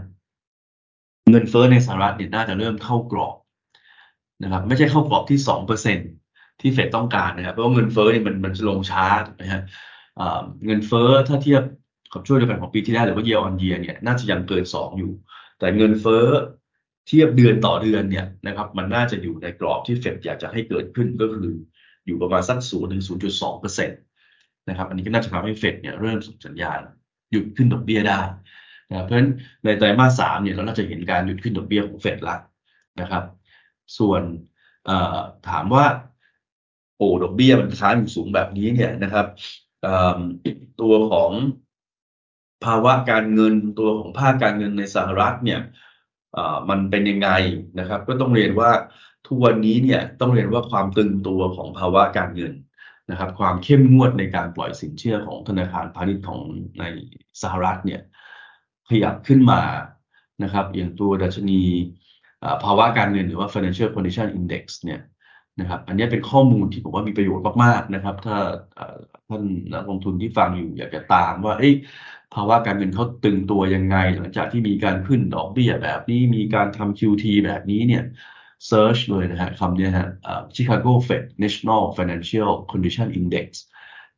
[1.31, 3.37] เงินเฟ้อในสหรัฐเนี่ยน่าจะเริ่มเข้ากรอบ
[4.43, 5.99] นะครับไม่ใช่เข้ากรอบที่สองเปอร์เซ็น
[6.61, 9.07] ที่เฟดต้องการนะครับเพราะว่าเงินเฟ้อเนี่ยมันมันจะลงช้า
[9.41, 9.63] นะฮะ
[10.67, 11.63] เงินเฟ้อถ้าเทียบ
[12.13, 15.13] กับช่วงเดียวกันของปีที่แล้วหรือว่า year on year เนี่ยน่าจะยังเกินสองอยู่
[15.59, 16.27] แต่เงินเฟ้อ
[17.07, 21.55] เทียบเดือนต่อเดือนเนี่ยนะครับมันน่าจะอยู่ในกรอบที่เฟดอยากจะให้เกิดขึ้นก็คือ
[22.07, 24.01] อยู่ประมาณสักศูนย์ถึงศูนย์จุดสองเปอร์เซ็นต์
[24.69, 26.81] นะครับอันนี้ก็น่าจะทำให้เฟดเนี่ยเริ่มส่งสัญญาณ
[27.31, 28.21] หยุดขึ้นดอกเบี้ยได้
[28.91, 29.31] นะเพราะฉะนั้น
[29.65, 32.37] ในไตรมาสสามเนี่ยเราน่าจะเห็นการหยุดขึ้นดอกเบี้ยของเฟดละ
[33.01, 33.25] นะครับ
[33.99, 34.23] ส่วน
[35.49, 35.85] ถามว่า
[36.97, 39.27] โอ้ดอกเบี้ยมันค้างอยู่สูงแบบนี้เนี่ยนะครับ
[40.81, 41.31] ตัวของ
[42.65, 45.61] ภาวะการเงินตัวของภาคการเงินในสหรัฐเนี่ย
[46.69, 47.31] มันเป็นยังไง
[47.79, 48.71] นะครับ ก็ต้องเรียนว่า
[49.27, 52.53] ทุกวันนี้เนี่ยต้องเรียนว่าความตึงตัวของภาวะการเงิน
[53.11, 56.43] นะครับ ความเข้มงวดในการปล่อยสินเชื่อของธนาคารพาณิชย์ของ
[56.81, 56.85] ใน
[57.43, 58.01] สหรัฐเนี่ย
[58.89, 59.63] ขยับขึ้นมา
[60.43, 61.63] นะครับ อย่างตัวดัชนี
[62.65, 65.01] ภาวะการเงินหรือว่า financial condition index เนี่ย
[65.61, 68.37] นะครับ อันนี้เป็นข้อมูลที่ผมว่ามีประโยชน์มากๆนะครับ ถ้า
[69.29, 71.55] ท่านนักลงทุนที่ฟังอยู่อยากจะตามว่า
[72.35, 78.05] ภาวะการเงินเขาตึงตัวยังไง หลังจากที่มีการขึ้นดอกเบี้ยแบบนี้มีการทำ QT แบบนี้เนี่ย
[78.67, 80.09] เซิร์ชเลยนะฮะคำนี้ฮะ
[80.57, 83.47] Chicago Fed National Financial Condition Index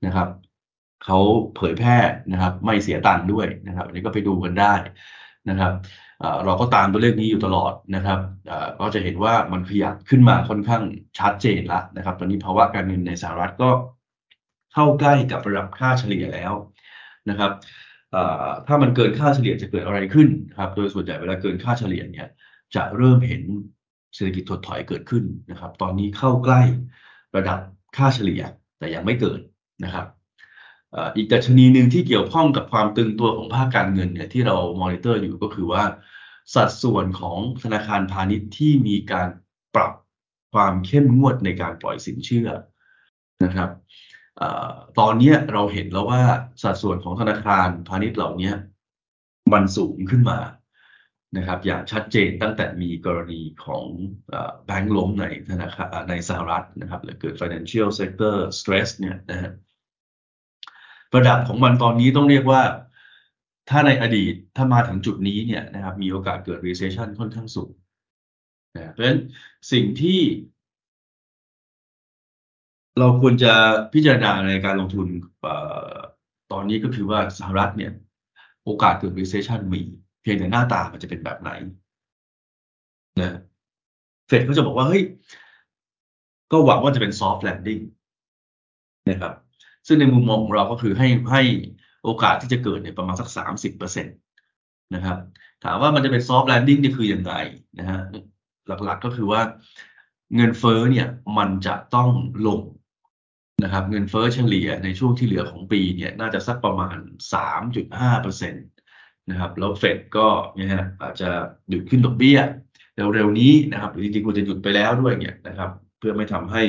[0.07, 0.29] นะครับ
[1.05, 1.19] เขา
[1.57, 1.99] เผยแพร่
[2.33, 4.75] นะครับ ไม่เสียตังค์ด้วยนะครับอันนี้ก็ไปดูกันได้
[5.51, 5.73] นะครับ
[6.45, 8.19] เราก็ตามตัวเลขนี้อยู่ตลอดนะครับ
[8.81, 10.83] ก็จะเห็นว่ามันขยับขึ้นมาค่อนข้าง
[11.19, 13.71] ชัดเจนละนะครับ ตอนนี้ภาวะการเงินในสหรัฐก็
[14.75, 16.53] เข้าใกล้กับระดับค่าเฉลี่ยแล้ว
[17.31, 17.53] นะครับ
[18.67, 22.29] ถ้ามันเกินค่าเฉลี่ยจะเกิดอะไรขึ้นครับ โดยส่วนใหญ่เวลาเกินค่าเฉลี่ยเนี่ย
[22.75, 23.43] จะเริ่มเห็น
[24.15, 26.61] เศรษฐกิจถดถอยเกิดขึ้นนะครับ ตอนนี้เข้าใกล้
[27.37, 27.59] ระดับ
[27.97, 28.43] ค่าเฉลี่ย
[28.79, 29.41] แต่ยังไม่เกิด
[29.85, 30.07] นะครับ
[31.17, 35.83] อีกดัชนีหนึ่งที่เกี่ยวข้องกับความตึงตัวของภาคการเงินเนี่ยที่เรามอนิเตอร์อยู่ก็คือว่า
[36.55, 39.29] สัดส่วนของธนาคารพาณิชย์ที่มีการ
[39.75, 39.93] ปรับ
[40.53, 42.49] ความเข้มงวดในการปล่อยสินเชื่อ
[43.45, 43.71] นะครับ
[44.99, 46.23] ตอนนี้เราเห็นแล้วว่า
[46.63, 48.53] สัดส่วนของธนาคารพาณิชย์เหล่านี้
[49.53, 50.39] มันสูงขึ้นมา
[51.37, 53.87] นะครับอย่างชัดเจนตั้งแต่มีกรณีของ
[54.67, 59.53] แบงก์ล้มในธนาคารในสหรัฐนะครับหรือเกิด financial sector stress เนี่ยนะฮะ
[61.17, 62.63] ระดับของมันตอนนี้ต้องเรียกว่า
[63.71, 67.73] ถ้าในอดีตถ้ามาถึงจุดนี้เนี่ยนะครับมีโอกาสเกิด recession ค่อนข้างสูง
[68.77, 69.21] นะเพราะฉะนั้น
[69.73, 70.21] สิ่งที่
[72.99, 73.53] เราควรจะ
[73.93, 75.07] พิจารณาในการลงทุน
[76.53, 77.93] ตอนนี้ก็คือว่าสหรัฐเนี่ย
[78.65, 79.83] โอกาสเกิด recession มี
[80.23, 81.51] เพียงแต่หน้าตามันจะเป็นแบบไหน
[83.21, 83.39] นะ
[84.27, 85.03] เฟดก็จะบอกว่า เฮ้ย
[86.53, 87.83] ก็หวังว่าจะเป็น soft landing
[89.11, 89.35] นะครับ
[89.87, 91.43] ซึ่งในมุมมองของเราก็คือให้ให้
[92.05, 94.11] โอกาสที่จะเกิดเนี่ยประมาณสักสามสิบเปอร์เซ็นต
[94.95, 95.19] นะครับ
[95.65, 97.33] ถามว่ามันจะเป็น soft landing นี่คือยังไง
[97.79, 98.01] นะฮะ
[98.67, 99.41] หลักๆก็คือว่า
[100.37, 102.11] เงินเฟ้อเนี่ยมันจะต้อง
[102.47, 102.61] ลง
[103.63, 106.97] นะครับเงินเฟ้อเฉลี่ยในช่วงที่เหลือของปีเนี่ยน่าจะสักประมาณ
[107.75, 111.29] 3.5%นะครับแล้วเฟดก็เนี่ยฮะอาจจะ
[111.69, 112.39] หยุดขึ้นดอกเบี้ย
[113.15, 116.63] เร็วๆนี้นะครับหรือจริงๆควรจะหยุดไปแล้วด้วยเนี่ยนะครับเพื่อไม่ทำให้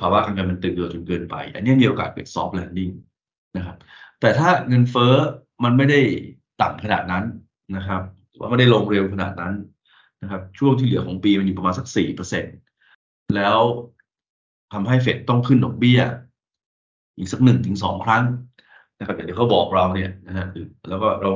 [0.00, 2.90] ภาวะการเงินมันตึงเกินจนเกินไป อันนี้มีโอกาสเกิด soft landing
[3.56, 3.76] นะครับ
[4.20, 5.14] แต่ถ้าเงินเฟ้อ
[5.64, 6.00] มันไม่ได้
[6.62, 7.24] ต่ำขนาดนั้น
[7.76, 8.02] นะครับ
[8.38, 9.54] ว่าไม่ได้ลงเร็วขนาดนั้น
[10.22, 12.44] นะครับช่วงที่เหลือของปีมันอยู่ประมาณสักสี่เปอร์เซ็นต์
[13.36, 13.58] แล้ว
[14.72, 16.00] ทำให้เฟดต้องขึ้นดอกเบี้ย
[17.18, 18.24] อีกสักหนึ่งถึงสองครั้ง
[18.98, 20.46] นะครับอย่างที่เขาบอกเราเนี่ยนะฮะ
[20.88, 21.30] แล้วก็เรา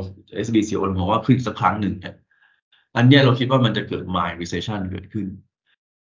[0.46, 2.14] SBC โอนมองว่าขึ้นสักครั้งหนึ่งเนี่ย
[2.96, 5.26] อันเนี้ยเราคิดว่ามันจะเกิด mild recession เกิดขึ้น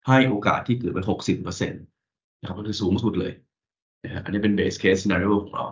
[0.06, 1.82] ให้โอกาสที่เกิดไปหกสิบเปอร์เซ็นต์
[2.40, 3.32] นะครับก็คือสูงสุดเลย
[4.04, 5.66] นะฮะอันนี้เป็น base case scenario ของเรา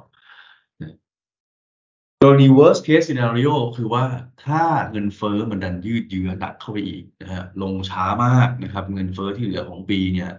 [2.22, 4.04] กรณี worst case scenario คือว่า
[4.46, 10.30] ถ้าเงินเฟ้อมันดันยืดเยื้อหนักเข้าไปอีกนะฮะลงช้ามากนะครับ เงินเฟ้อที่เหลือของปีเนี่ย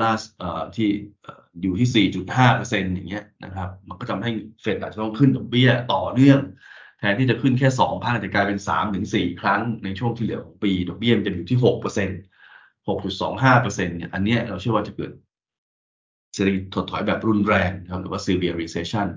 [0.00, 0.12] ล่า
[0.76, 0.88] ที่
[1.62, 6.40] อยู่ที่ 4.5เปอร์เซ็นต์อย่างเงี้ยนะครับ มันก็ทำให้เฟดอาจจะต้องขึ้นดอกเบี้ยต่อเนื่อง
[6.98, 12.20] แทนที่จะขึ้นแค่2พันจะกลายเป็น3ถึง4ครั้งในช่วงที่เหลือของปี ดอกเบี้ยมันจะอยู่ที่6เปอร์เซ็นต์
[12.88, 15.12] 6.25เปอร์เซ็นต์เนี่ย อันเนี้ยเราเชื่อว่าจะเกิด
[16.34, 19.08] เศรษฐกิจถดถอยแบบรุนแรงนะครับหรือว่า severe recession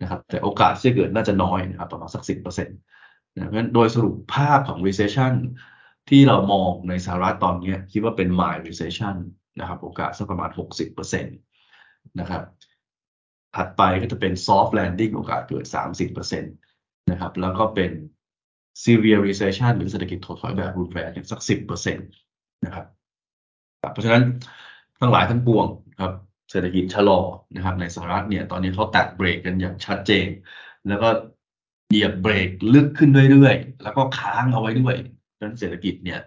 [0.00, 5.32] นะครับ แต่โอกาสที่จะเกิดน่าจะน้อยนะครับ ประมาณสัก 10%นะเพราะฉะนั้นโดยสรุปภาพของ recession
[6.08, 9.16] ที่เรามองในสหรัฐตอนนี้คิดว่าเป็น mild recession
[9.60, 12.42] นะครับโอกาสสักประมาณ 60%นะครับ
[13.56, 15.64] ถัดไปก็จะเป็น soft landing โอกาสเกิด
[16.14, 17.90] 30%นะครับแล้วก็เป็น
[18.84, 22.86] severe recession หรือเศรษฐกิจถดถอยแบบรุนแรงสัก 10%นะครับ
[23.92, 24.24] เพราะฉะนั้น
[25.00, 25.66] ทั้งหลายทั้งปวง
[26.00, 26.12] ครับ
[26.50, 27.20] เศรษฐกิจชะลอ
[27.54, 30.28] นะครับในสหรัฐเนี่ยตอนนี้เขาแตะเบรกกันอย่างชัดเจน
[30.88, 31.08] แล้วก็
[31.88, 34.94] เหยียบเบรกลึกขึ้นเรื่อยๆ แล้วก็ค้างเอาไว้ด้วย
[35.40, 36.20] นั้นเศรษฐกิจเนี่ย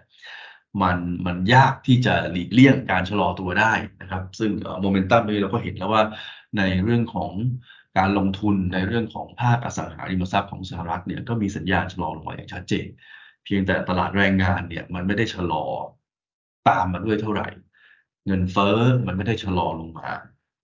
[0.82, 6.02] มันมันยากที่จะหลีกเลี่ยงการชะลอตัวได้นะครับ ซึ่งโมเมนตัมนี้เราก็เห็นแล้วว่า
[6.58, 7.32] ในเรื่องของ
[7.98, 12.86] การลงทุนในเรื่องของภาคอสังหาริมทรัพย์ของสหรัฐเนี่ยก็มีสัญญาณชะลอลงมาอย่างชัดเจน
[13.44, 15.64] เพียงแต่ตลาดแรงงานเนี่ยมันไม่ได้ชะลอ
[16.68, 17.48] ตามมาด้วยเท่าไหร่
[18.26, 20.08] เงินเฟ้อมันไม่ได้ชะลอลงมา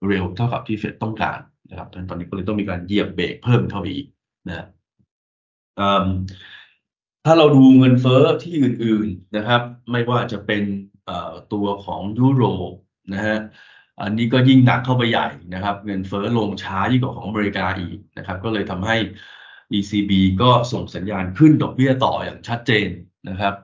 [0.09, 1.39] เร็วเท่ากับที่เฟดต้องการ
[1.71, 4.07] นะครับตอนนี้ก็เลยต้องมีการเหยียบเบรกเพิ่มเข้าไปอีก
[4.49, 4.67] นะ
[7.29, 10.63] ถ้าเราดูเงินเฟ้อที่อื่นๆนะครับ ไม่ว่าจะเป็น
[11.53, 12.73] ตัวของยุโรป
[13.15, 13.39] นะฮะ
[14.03, 18.97] อันนี้ก็ยิ่งหนักเข้าไปใหญ่นะครับ เงินเฟ้อลงช้ายิ่งกว่าของอเมริกาอีกนะครับ ก็เลยทำให้
[19.77, 20.13] ECB
[20.43, 22.89] ก็ส่งสัญญาณขึ้นดอกเบี้ยต่ออย่างชัดเจน
[23.29, 23.55] นะครับ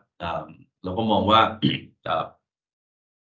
[0.85, 1.40] เราก็มองว่า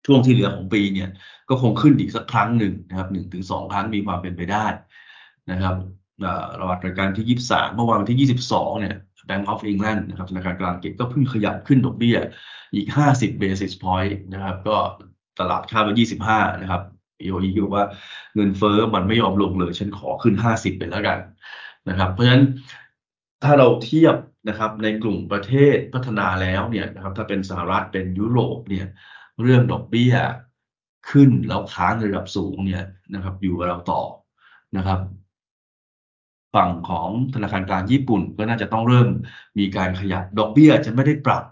[0.06, 1.10] ช่วงที่เหลือของปีเนี่ย
[1.48, 4.66] ก็คงขึ้นอีกสักครั้งหนึ่งนะครับหนึ่งถึงสองครั้งมีความเป็นไปได้
[5.50, 5.74] นะครับ
[6.60, 8.96] ระหว่างการที่ยี่สามเมื่อวานที่ยี่สิบสองเนี่ย
[9.28, 12.16] Bank of England นะครับธนาคารกลางอังกฤษก็เพิ่งขยับขึ้นดอกเบี้ย
[12.74, 14.76] อีกห้าสิบ basis point นะครับ ก็
[15.38, 16.82] ตลาดคาดว่ายี่สิบห้านะครับ
[17.22, 17.86] EOE ก็บอกว่า
[18.34, 21.18] เงินเฟ้อมันไม่ยอมลงเลย ฉันขอขึ้นห้าสิบไปแล้วกัน
[21.88, 22.44] นะครับ เพราะฉะนั้น
[23.44, 24.16] ถ้าเราเทียบ
[24.48, 28.86] นะครับในกลุ่มประเทศพัฒนาแล้วเนี่ยนะครับถ้าเป็นสหรัฐเป็นยุโรปเนี่ย
[29.42, 30.14] เรื่องดอกเบี้ย
[31.10, 34.02] ขึ้นแล้วค้างระดับสูงเนี่ยนะครับอยู่กับเราต่อ
[34.76, 35.00] นะครับ
[36.54, 39.08] ฝั่งของธนาคารกลางญี่ปุ่น ก็น่าจะต้องเริ่ม
[39.58, 41.44] มีการขยับดอกเบี้ยจะไม่ได้ปรับ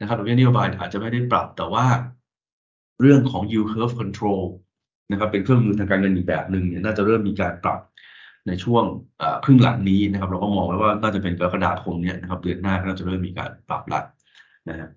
[0.00, 1.86] นะครับดอกเบี้ยนโยบายอาจจะไม่ได้ปรับแต่ว่า
[3.00, 4.42] เรื่องของ yield curve control
[5.10, 7.80] นะครับเป็นเครื่องมือทางการเงินอีกแบบหนึ่งเนี่ยน่าจะเริ่มมีการปรับ
[8.46, 8.84] ในช่วง
[9.44, 14.00] ครึ่งหลังนี้นะครับ เราก็มองไว้ว่าน่าจะเป็นกรกฎาคมเนี่ยนะครับเดือนหน้าก็จะเริ่มมีการปรับละ
[14.68, 14.88] นะฮะ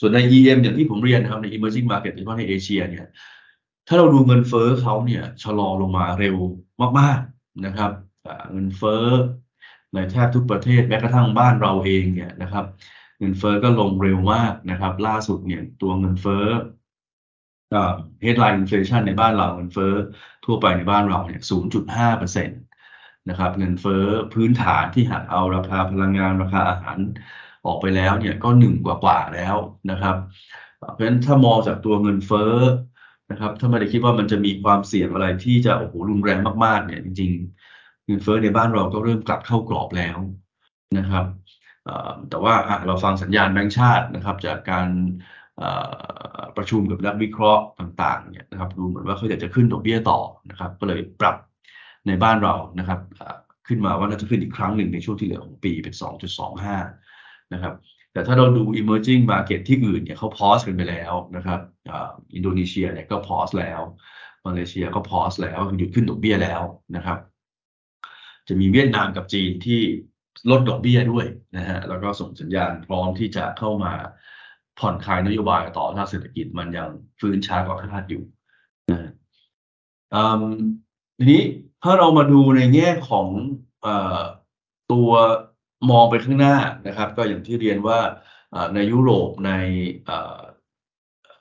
[0.00, 3.06] ส่วนใน EM อย่างที่ผมเรียนนะครับใน emerging market โดยเฉพาะในเอเชียเนี่ย
[3.88, 6.36] ถ้าเราดูเงินเฟ้อเขาเนี่ยชะลอลงมาเร็ว
[6.98, 7.92] มากๆนะครับ
[8.52, 9.06] เงินเฟ้อ
[9.94, 12.64] ในแทบทุกประเทศแม้กระทั่งบ้านเราเองเนี่ยนะครับ
[13.18, 16.44] เงินเฟ้อก็ลงเร็วมากนะครับ ล่าสุดเนี่ยตัวเงินเฟ้อ
[18.24, 19.92] headline inflation ในบ้านเราเงินเฟ้อ
[20.44, 21.40] ทั่วไปในบ้านเราเนี่ย
[21.80, 22.60] 0.5เปอร์เซ็นต์
[23.28, 24.04] นะครับเงินเฟ้อ
[24.34, 26.98] พื้นฐานที่หักเอาราคาพลังงานราคาอาหาร
[27.66, 29.56] ออกไปแล้วเนี่ยก็หนึ่งกว่ากว่าแล้ว
[29.90, 30.16] นะครับ
[30.76, 32.54] เพราะฉะนั้นถ้ามองจากตัวเงินเฟ้อ
[33.30, 37.71] นะครับ ถ้าไม่ได้คิดว่ามันจะมีความเสี่ยงอะไรที่จะโอ้โหรุนแรงมากๆเนี่ยจริง ๆ
[38.06, 40.18] เงินเฟ้อในบ้านเราก็เริ่มกลับเข้ากรอบแล้ว
[40.98, 41.26] นะครับ
[42.30, 42.54] แต่ว่า
[42.86, 44.88] เราฟังสัญญาณแบงก์ชาตินะครับ จากการ
[46.56, 51.36] ประชุมกับนักวิเคราะห์ต่างๆเนี่ยนะครับดูเหมือนว่าเขาอยากจะขึ้นดอกเบี้ยต่อนะครับ ก็เลยปรับ
[52.06, 53.00] ในบ้านเรานะครับ
[53.66, 55.94] ขึ้นมาว่าน่าจะขึ้นอีกครั้งหนึ่งในช่วงที่เหลือของปีเป็น
[56.74, 57.74] 2.25 นะครับ
[58.12, 61.60] แต่ถ้าเราดู emerging market ที่อื่นเนี่ยเขาพอสกันไปแล้วนะครับ
[62.34, 63.80] อินโดนีเซียเนี่ยก็พอสแล้ว
[64.46, 66.62] มาเลเซียก็พอสแล้วหยุดขึ้นดอกเบี้ยแล้ว
[66.96, 67.18] นะครับ
[68.48, 69.80] จะมีเวียดนามกับจีนที่
[70.50, 71.26] ลดดอกเบี้ยด้วย
[71.56, 73.92] นะฮะแล้วก็ส่งสัญญาณพร้อมที่จะเข้ามา
[74.78, 76.88] ผ่อนคลายนโยบายต่อถ้าเศรษฐกิจมันยัง
[77.20, 78.22] ฟื้นช้ากว่าคาดอยู่
[78.90, 79.12] นะ
[81.18, 81.42] ทีนี้
[81.82, 83.26] ถ้าเรามาดูในแง่ของ
[84.92, 85.10] ตัว
[85.90, 87.98] มองไปข้างหน้านะครับ ก็อย่างที่เรียนว่า
[88.74, 89.52] ในยุโรปใน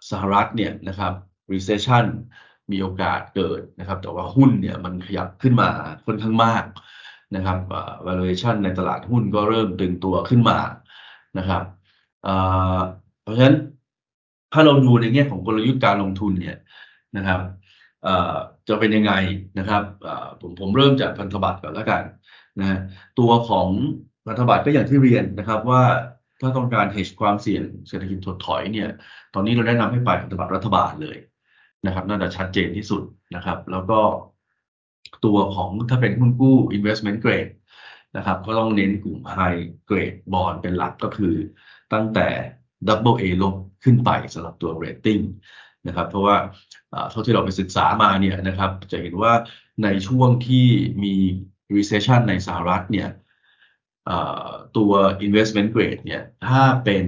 [0.10, 1.14] สหรัฐเนี่ยนะครับ
[1.54, 2.06] recession
[2.72, 5.70] มีโอกาสเกิดนะครับ แต่ว่าหุ้นเนี่ยมันขยับขึ้นมา
[6.06, 6.64] ค่อนข้างมาก
[7.36, 7.58] นะครับ
[8.08, 10.60] valuation ในตลาดหุ้นก็เริ่มตึงตัวขึ้นมา
[11.38, 11.64] นะครับ
[13.24, 13.58] เพราะฉะนั้น
[14.54, 16.58] ถ้าเราดูในแง่ของกลยุทธ์การลงทุนเนี่ย
[17.18, 17.42] นะครับ
[18.68, 19.14] จะเป็นยังไง
[19.60, 19.84] นะครับ
[20.42, 22.04] ผมผมเริ่มจากพันธบัตรก่อนแล้วกัน
[22.60, 22.80] นะ
[23.20, 23.68] ตัวของ
[24.28, 25.84] พันธบัตรก็อย่างที่เรียนนะครับว่า
[26.42, 28.90] ถ้าต้องการ hedge ความเสี่ยงเศรษฐกิจถดถอยเนี่ย
[29.34, 31.18] ตอนนี้เราแนะนำให้ไปพันธบัตรรัฐบาลเลย
[31.86, 33.04] นะครับ น่าจะชัดเจนที่สุด
[33.36, 34.00] นะครับ แล้วก็
[35.26, 37.52] ตัวของถ้าเป็นหุ้นกู้ investment grade
[38.18, 41.36] นะครับ ก็ต้องเน้นกลุ่ม high grade bond เป็นหลักก็คือ
[41.94, 42.28] ตั้งแต่
[42.88, 45.24] double A ลบขึ้นไปสำหรับตัว rating
[45.88, 46.38] นะครับ เพราะว่า
[47.10, 49.34] เท่าที่เราไปศึกษามาเนี่ยนะครับ จะเห็นว่า
[49.84, 50.68] ในช่วงที่
[51.04, 51.16] มี
[51.76, 53.10] recession ในสหรัฐเนี่ย
[54.78, 54.92] ตัว
[55.26, 57.04] investment grade เนี่ย ถ้าเป็น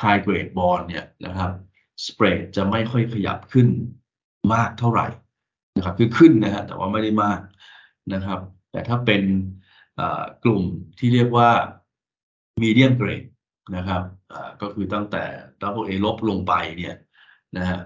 [0.00, 1.50] high grade bond เนี่ยนะครับ
[2.06, 3.68] spread จะไม่ค่อยขยับขึ้น
[4.52, 5.06] มากเท่าไหร่
[5.76, 7.40] นะครับคือขึ้นนะฮะแต่ว่าไม่ได้มาก
[8.14, 8.40] นะครับ
[8.72, 9.22] แต่ถ้าเป็น
[10.44, 10.62] กลุ่ม
[10.98, 11.50] ที่เรียกว่า
[12.62, 13.28] medium grade
[13.76, 14.02] นะครับ
[14.60, 15.24] ก็คือตั้งแต่
[15.62, 16.96] double A ลบลงไปเนี่ย
[17.58, 17.80] นะฮะ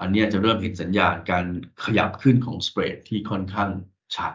[0.00, 1.46] อันนี้จะเริ่มเห็นสัญญาณการ
[1.84, 3.70] ขยับขึ้นของสเปรดที่ค่อนข้าง
[4.16, 4.32] ชัด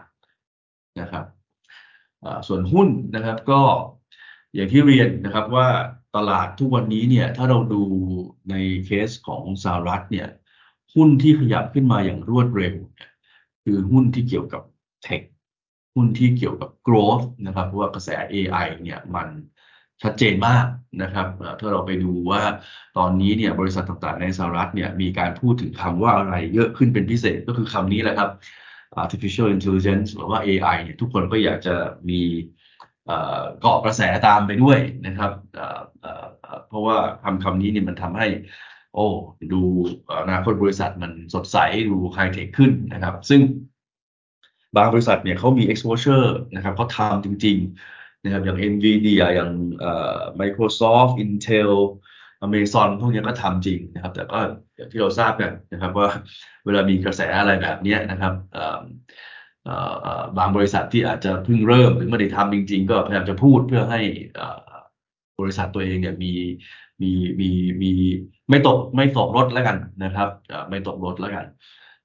[1.00, 1.24] นะครับ
[2.46, 3.60] ส่วนหุ้นนะครับก็
[4.54, 5.68] อย่างที่เรียนนะครับว่า
[6.16, 7.82] ตลาดทุกวันนี้เนี่ยถ้าเราดู
[8.50, 8.54] ใน
[8.86, 10.28] เคสของสหรัฐเนี่ย
[10.96, 13.10] หุ้นที่ขยับขึ้นมาอย่างรวดเร็วเนี่ย
[13.64, 14.62] คือหุ้นที่เกี่ยวกับ
[15.02, 15.22] เทค
[15.94, 19.28] หุ้นที่เกี่ยวกับ growth นะครับเพราะว่ากระแส AI เนี่ยมัน
[20.02, 20.66] ชัดเจนมาก
[21.02, 21.28] นะครับ
[21.60, 22.42] ถ้าเราไปดูว่า
[22.96, 28.30] ตอนนี้เนี่ยบริษัทต่างๆในสหรัฐเนี่ยมีการพูดถึงคำว่าอะไรเยอะขึ้นเป็นพิเศษก็คือคำนี้แหละครับ
[29.02, 31.74] artificial intelligence หรือว่า AI เนี่ยทุกคนก็อยากจะ
[32.08, 32.20] มี
[33.60, 35.32] เกาะกระแสตามไปด้วยนะครับ
[36.68, 38.26] เพราะว่าคำคำนี้เนี่ยมันทำให้
[38.96, 39.08] โอ้
[39.52, 39.62] ดู
[40.22, 41.56] อนาคตบริษัทมันสดใส
[41.90, 43.40] ดูไฮเทคขึ้นนะครับ ซึ่ง
[44.76, 47.56] บางบริษัทเนี่ยเขามี exposure นะครับเขาทำจริง
[47.90, 49.50] ๆ นะครับอย่าง NVIDIA อย่าง
[50.40, 51.72] Microsoft Intel
[52.46, 54.38] Amazon พวกนี้ก็ทำจริงนะครับ แต่ก็
[54.76, 56.08] อย่างที่เราทราบกันนะครับว่า
[56.64, 58.34] เวลามีกระแสอะไรแบบนี้นะครับ
[60.38, 64.00] บางบริษัทที่อาจจะเพิ่งเริ่มหรือไม่ได้ทำจริง ๆ ก็พยายามจะพูดเพื่อให้
[65.40, 66.32] บริษัทตัวเองเนี่ยมี
[67.02, 67.50] มีมี
[67.82, 67.92] มี
[68.50, 70.28] ไม่ตกไม่ตกรถแล้วกันนะครับ
[70.70, 71.44] ไม่ตกรถแล้วกัน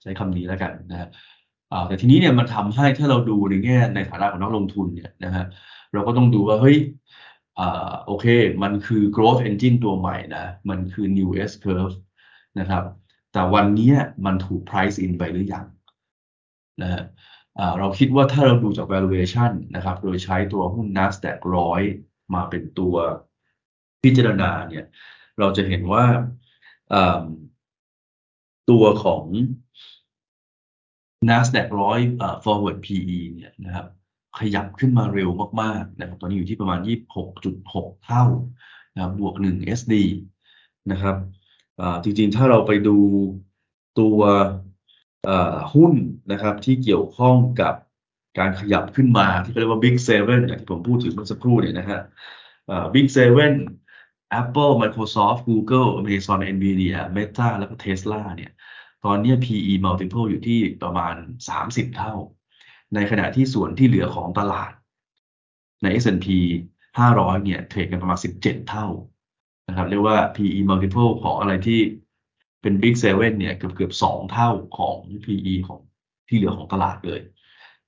[0.02, 1.10] ใช้คำนี้แล้วกันนะ
[1.88, 5.46] แต่ทีนี้เนี่ยมันทำให้ถ้าเราดูในแง่ในฐานะของนักลงทุนเนี่ยนะฮะ
[5.94, 6.78] เราก็ต้องดูว่าเฮ้ย
[8.06, 8.26] โอเค
[8.64, 11.96] มันคือ growth engine ตัวใหม่นะ มันคือ new S curve
[12.60, 12.84] นะครับ
[13.34, 13.94] แต่วันนี้
[14.26, 15.66] มันถูก price in ไปหรือยัง
[16.82, 17.04] นะฮะ
[17.80, 21.82] เราคิดว่าถ้าเราดูจาก valuation นะครับ โดยใช้ตัวหุ้น NASDAQ ร้อย
[22.34, 22.96] มาเป็นตัว
[24.04, 24.86] พิจารณาเนี่ย
[25.42, 26.06] เราจะเห็นว่า
[28.70, 29.24] ตัวของ
[31.30, 32.00] NASDAQ ร้อย
[32.44, 33.88] forward PE เนี่ยนะครับ
[34.40, 35.30] ขยับขึ้นมาเร็ว
[35.62, 36.80] มากๆนะครับตอนนี้อยู่ที่ประมาณ
[37.42, 38.26] 26.6 เท่า
[38.94, 39.96] นะครับบวก 1 SD
[40.92, 41.16] นะครับ
[42.04, 42.98] จริงๆ ถ้าเราไปดู
[44.00, 44.20] ตัว
[45.74, 45.94] หุ้น
[46.32, 47.74] นะครับที่เกี่ยวข้องกับ
[48.40, 52.02] การขยับขึ้นมาที่เรียกว่า Big Seven อย่างที่ผมพูดถึงเมื่อสักครู่เนี่ยนะฮะ
[52.94, 53.54] Big Seven
[54.40, 58.52] Apple Microsoft Google Amazon Nvidia Meta แล้วก็ Tesla เนี่ย
[59.06, 61.16] ตอนนี้ PE multiple อยู่ที่ประมาณ
[61.56, 62.14] 30 เท่า
[62.96, 64.72] ในขณะที่ส่วนที่เหลือของตลาด
[65.84, 66.28] ใน S&P
[66.98, 68.88] 500 เนี่ยเทรดกันประมาณ 17 เท่า
[69.68, 71.80] นะครับเรียกว่า PE multiple ของอะไรที่
[72.62, 75.80] เป็น Big Seven เนี่ยเกือบเกือบสองเท่าของ PE ของ
[76.28, 77.22] ที่เหลือของตลาดเลย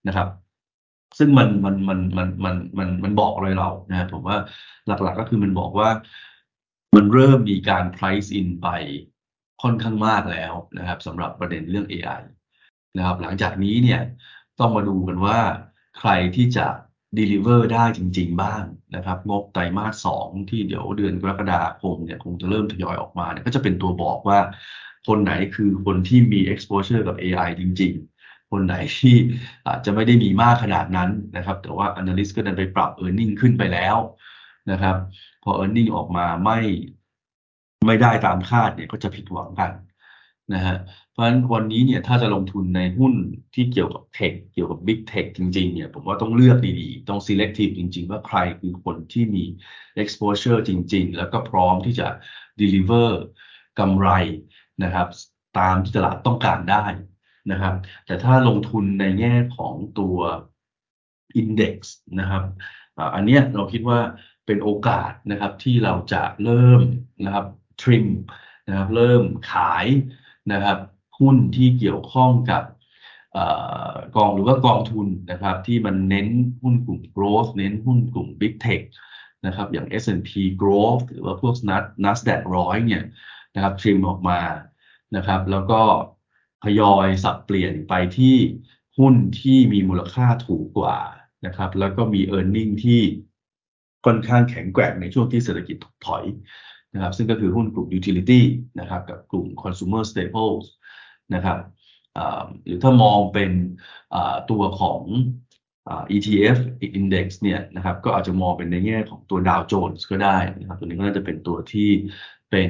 [0.08, 0.27] นะครับ
[1.17, 4.38] ซึ่งมันมันมันมันมันมันมันบอกอะไรเรานะผมว่า
[4.88, 5.89] หลักๆก็คือมันบอกว่า
[6.95, 8.67] มันเริ่มมีการ price in ไป
[9.62, 12.21] ค่อนข้างมากแล้วนะครับสำหรับประเด็นเรื่อง AI
[12.97, 14.01] นะครับ หลังจากนี้เนี่ย
[14.60, 15.39] ต้องมาดูกันว่า
[15.99, 16.68] ใครที่จะ
[17.20, 18.63] deliver ได้จริง ๆ บ้าง
[18.95, 24.39] นะครับ งบไตรมาสสองที่เดี๋ยวเดือนกรกฎาคมเนี่ยคงจะเริ่มทยอยออกมาเนี่ยก็จะเป็นตัวบอกว่า
[25.07, 27.93] คนไหนคือคนที่มี exposure กับ AI จริง
[28.24, 29.15] ๆ คนไหนที่
[29.68, 33.95] อาจจะไม่ได้มีมากขนาดนั้นนะครับ แต่ว่า analyst ก็ดันไปปรับ earning ขึ้นไปแล้ว
[34.72, 34.97] นะครับ
[35.44, 36.60] พอ earning ออกมาไม่
[37.88, 39.72] ไม่ได้ตามคาดเนี่ยก็จะผิดหวังกัน
[40.54, 40.78] นะฮะ
[41.12, 43.14] เพราะฉะนั้นวันนี้เนี่ยถ้าจะลงทุนในหุ้น
[43.54, 49.44] ที่เกี่ยวกับเทคเกี่ยวกับ Big Tech จริงๆเนี่ยผมว่าต้องเลือกดีๆ ต้อง selective จริง ๆ ว่าใครคือคนที่มี
[50.02, 52.08] exposure จริง ๆ แล้วก็พร้อมที่จะ
[52.62, 53.10] deliver
[53.80, 54.10] กำไร
[54.84, 55.08] นะครับ
[55.60, 56.86] ตามที่ตลาดต้องการได้
[57.52, 57.76] นะครับ
[58.06, 60.18] แต่ถ้าลงทุนในแง่ของตัว
[61.41, 61.76] index
[62.20, 62.44] นะครับ
[63.16, 64.00] อันนี้เราคิดว่า
[64.46, 66.82] เป็นโอกาสนะครับที่เราจะเริ่ม
[67.26, 67.46] นะครับ
[67.82, 68.08] trim
[68.68, 69.86] นะครับเริ่มขาย
[70.52, 70.78] นะครับ
[71.20, 72.64] หุ้นที่เกี่ยวข้องกับ
[74.16, 76.28] กองหรือว่ากองทุนนะครับที่มันเน้น
[76.62, 78.82] หุ้นกลุ่ม growth เน้นหุ้นกลุ่ม big tech
[79.46, 80.32] นะครับอย่าง S&P
[80.62, 81.56] growth หรือว่าพวก
[82.06, 83.04] NASDAQ ร้อยเนี่ย
[83.56, 84.39] นะครับทริมออกมา
[85.16, 85.82] นะครับแล้วก็
[86.64, 88.36] ทยอยสับเปลี่ยนไปที่
[89.00, 90.98] หุ้นที่มีมูลค่าถูกกว่า
[91.46, 93.02] นะครับแล้วก็มี e a r n i n g ที่
[94.06, 96.24] ค่อนข้างแข็งแกร่งในช่วงที่เศรษฐกิจถดถอย
[96.93, 98.41] นะครับซึ่งก็คือหุ้นกลุ่ม utility
[98.80, 100.66] นะครับกับกลุ่ม consumer staples
[101.36, 101.58] นะครับ
[102.66, 103.51] หรือถ้ามองเป็น
[104.51, 105.01] ตัวของ
[106.16, 106.58] ETF
[106.99, 111.89] index เนี่ยนะครับก็อาจจะมองเป็นในแง่ของตัวดาวโจนส์ก็ได้นะครับตัวนี้ก็น่าจะเป็นตัวที่
[112.51, 112.70] เป็น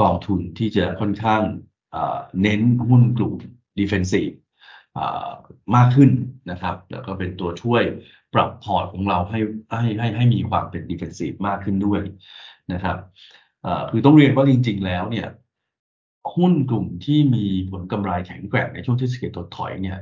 [0.00, 1.42] กองทุนที่จะค่อนข้าง
[2.42, 3.34] เน้นหุ้นกลุ่ม
[3.78, 4.34] defensive
[5.76, 6.10] มากขึ้น
[6.50, 7.82] นะครับ แล้วก็เป็นตัวช่วย
[8.34, 9.38] ปรับพอร์ตของเราให้
[9.78, 12.02] ให้ให้ให้มีความเป็น defensive มากขึ้นด้วย
[12.72, 12.96] นะครับ
[13.90, 15.28] คือต้องเรียนว่าจริง ๆ แล้วเนี่ย
[16.34, 19.98] หุ้นกลุ่มที่มีผลกำไรแข็งแกร่งในช่วงที่สเกิจถดถอยเนี่ย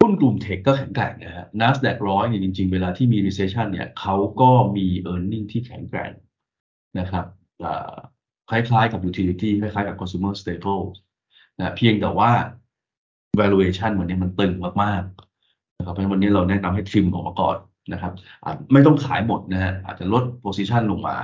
[0.00, 6.12] หุ้นกลุ่มเทคก็แข็งแกร่งนะฮะ NASDAQ ร้อยเนี่ยจริง ๆ เวลาที่มี recession เนี่ยเขาก็มี earning ที่แข็งแกร่ง
[6.98, 7.26] นะครับ
[8.50, 10.84] คล้ายๆกับ utility คล้ายๆกับ consumer staple
[11.58, 12.32] นะเพียงแต่ว่า
[13.40, 15.33] valuation วันนี้มันตึงมากๆ
[15.78, 17.56] นะครับเพราะวันนี้เราแนะนำให้ทริมออกมาก่อน
[17.92, 18.12] นะครับ
[18.72, 21.16] ไม่ต้องขายหมดนะฮะอาจจะลด position ลงมา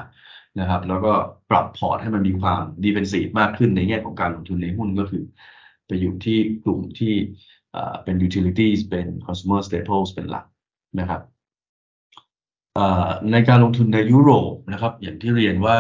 [0.61, 1.13] นะครับแล้วก็
[1.51, 5.25] ปรับพอร์ตให้มันมีความ defensive มากขึ้นในแง่ของการลงทุนในหุ้นก็คือ
[5.87, 7.15] ไปอยู่ที่กลุ่มที่
[8.05, 10.45] เป็น utilities เป็น consumer staples เป็นหลัก
[11.01, 11.23] นะครับ
[13.33, 15.77] ในการลงทุนในยุโรปนะครับ อย่างที่เรียนว่า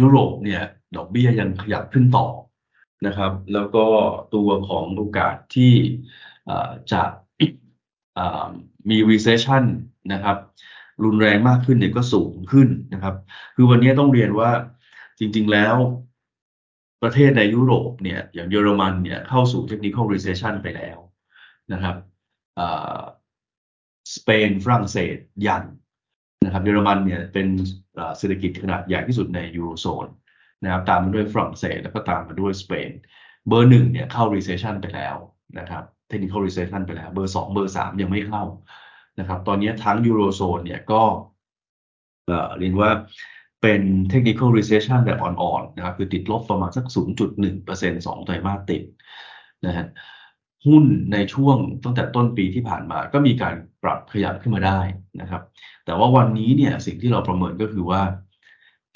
[0.00, 0.62] ยุโรปเนี่ย
[0.96, 2.26] ดอกเบี้ยยังขยับขึ้นต่อ
[3.06, 3.84] นะครับ แล้วก็
[4.34, 5.72] ตัวของโอกาสที่
[6.92, 7.02] จะ
[8.90, 9.64] มี recession
[10.12, 10.36] นะครับ
[11.04, 13.14] รุนแรงมากขึ้นเนี่ยก็สูงขึ้นนะครับ
[13.56, 14.50] คือวันนี้ต้องเรียนว่า
[15.18, 15.76] จริง ๆ แล้ว
[17.02, 20.98] ประเทศในยุโรปเนี่ยอย่างเยอรมันเนี่ยเข้าสู่ technical recession ไปแล้ว
[21.72, 21.96] นะครับ
[24.16, 25.16] สเปนฝรั่งเศส
[25.46, 25.64] ยัน
[26.44, 27.48] นะครับเยอรมันเนี่ยเป็น
[28.18, 30.06] เศรษฐกิจขนาดใหญ่ที่สุดในยูโรโซน
[30.62, 32.90] นะครับตามมาด้วยฝรั่งเศสแล้วก็ตามมาด้วยสเปน
[33.48, 35.16] เบอร์หนึ่งเนี่ยเข้า recession ไปแล้ว
[35.58, 38.44] นะครับ technical recession ไปแล้ว เบอร์สองเบอร์สามยังไม่เข้า
[39.20, 41.02] นะครับ ตอนนี้ทั้งยูโรโซนเนี่ยก็
[42.58, 42.90] เรียนว่า
[43.62, 43.82] เป็น
[44.12, 46.84] technical recession แบบอ่อนๆนะครับ คือติดลบประมาณสัก
[47.44, 48.82] 0.1% 2ไตรมาสติด
[49.66, 49.86] นะฮะ
[50.66, 54.80] หุ้นในช่วงตั้งแต่ต้นปีที่ผ่านมา ก็มีการปรับขยับขึ้นมาได้
[55.20, 55.42] นะครับ
[55.84, 58.02] แต่ว่าวันนี้เนี่ยสิ่งที่เราประเมินก็คือว่า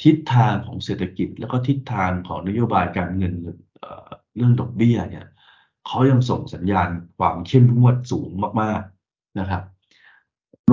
[0.03, 3.35] ทิศทางของเศรษฐกิจ แล้วก็ทิศทางของนโยบายการเงิน
[4.37, 5.27] เรื่องดอกเบี้ยเนี่ย
[5.87, 8.31] เขายังส่งสัญญาณความเข้มงวดสูง
[8.61, 9.63] มากๆนะครับ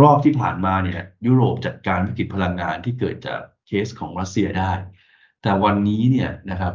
[0.02, 4.72] รอบที่ผ่านมาเนี่ย ยุโรปจัดการวิกฤตพลังงานที่เกิดจากเคสของรัสเซียได้
[5.42, 6.74] แต่วันนี้เนี่ยนะครับ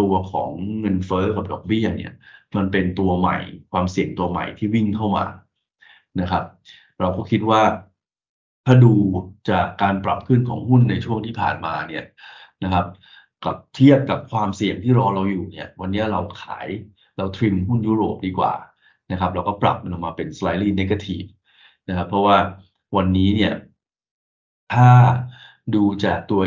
[0.00, 0.50] ตัวของ
[0.80, 2.12] เงินเฟ้อกับดอกเบี้ยเนี่ย
[2.56, 3.38] มันเป็นตัวใหม่
[3.72, 5.26] ความเสี่ยงตัวใหม่ที่วิ่งเข้ามา
[6.20, 6.44] นะครับ
[7.00, 7.62] เราก็คิดว่า
[8.66, 8.94] ถ้าดู
[9.50, 12.04] จากการปรับขึ้นของหุ้นในช่วงที่ผ่านมาเนี่ย
[12.64, 12.86] นะครับ
[13.44, 16.68] กับเทียบกับความเสี่ยงที่รอเราอยู่เนี่ย วันนี้เราขาย
[17.18, 18.52] เราทริมหุ้นยุโรปดีกว่า
[19.12, 21.28] นะครับเราก็ปรับมันออกมาเป็น slightly negative
[21.88, 22.36] นะครับเพราะว่า
[22.96, 23.52] วันนี้เนี่ย
[24.74, 24.88] ถ้า
[25.74, 26.42] ดูจากตัว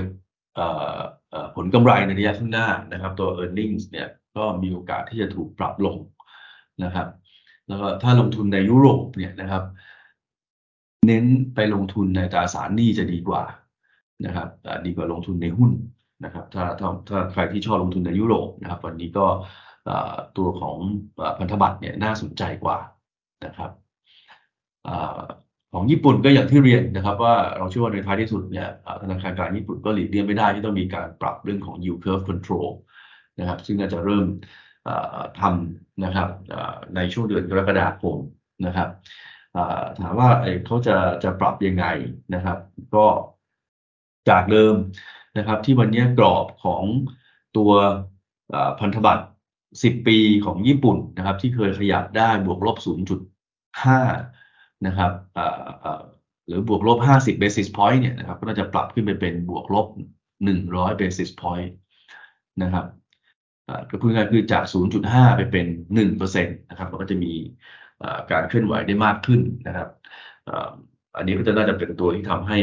[1.56, 4.08] ผลกำไรในระยะข้างหน้านะครับตัว e a r n i n g เนี่ย
[4.38, 5.98] ก็มีโอกาสที่จะถูกปรับลง
[6.84, 7.08] นะครับ
[7.68, 9.64] แล้วก็ถ้าลงทุนในยุโรปเนี่ยนะครับ
[11.08, 13.44] เน้นไปลงทุนในตราสารหนี้จะดีกว่า
[14.26, 14.50] นะครับ
[14.86, 15.72] ดีกว่าลงทุนในหุ้น
[16.24, 19.26] นะครับ ถ้าถ้าถ้าใครที่ชอบลงทุนในยุโรปนะครับ วันนี้ก็
[20.38, 20.78] ตัวของ
[21.40, 22.78] พันธบัตรเนี่ยน่าสนใจกว่า
[23.46, 23.72] นะครับ
[25.74, 28.68] ของญี่ปุ่นก็อย่างที่เรียนนะครับ ว่าเราเชื่อว่าในท้ายที่สุดเนี่ย
[29.02, 32.70] ธนาคารกลางญี่ปุ่นก็หลีกเลี่ยงไม่ได้ที่ต้องมีการปรับเรื่องของ yield curve control
[33.40, 34.26] นะครับ ซึ่งน่าจะเริ่ม
[35.40, 36.30] ทำนะครับ
[36.96, 38.18] ในช่วงเดือนกรกฎาคม
[38.66, 38.90] นะครับ
[40.02, 40.30] ถามว่า
[40.66, 41.86] เขาจะจะปรับยังไง
[42.36, 42.58] นะครับ
[42.96, 43.06] ก็
[44.30, 44.76] จากเดิม
[45.38, 46.84] นะครับที่วันนี้กรอบของ
[47.58, 47.72] ตัว
[48.80, 49.26] พันธบัตร
[49.72, 52.78] 10 ปีของญี่ปุ่นนะครับ ที่เคยขยับได้บวกลบ
[53.62, 55.12] 0.5 นะครับ
[56.48, 59.88] หรือบวกลบ 50 basis point เนี่ยนะครับก็น่าจะปรับขึ้นไปเป็นบวกลบ
[60.44, 61.70] 100 basis point
[62.64, 62.86] นะครับ
[63.90, 64.64] ก็พูดง่ายคือจาก
[65.02, 65.68] 0.5 ไปเป็น
[66.10, 67.34] 1%นะครับก็จะมี
[68.32, 69.90] การเคลื่อนไหวได้มากขึ้นนะครับ
[71.18, 72.58] อันนี้ก็จะน่าจะเป็นตัวที่ทำให้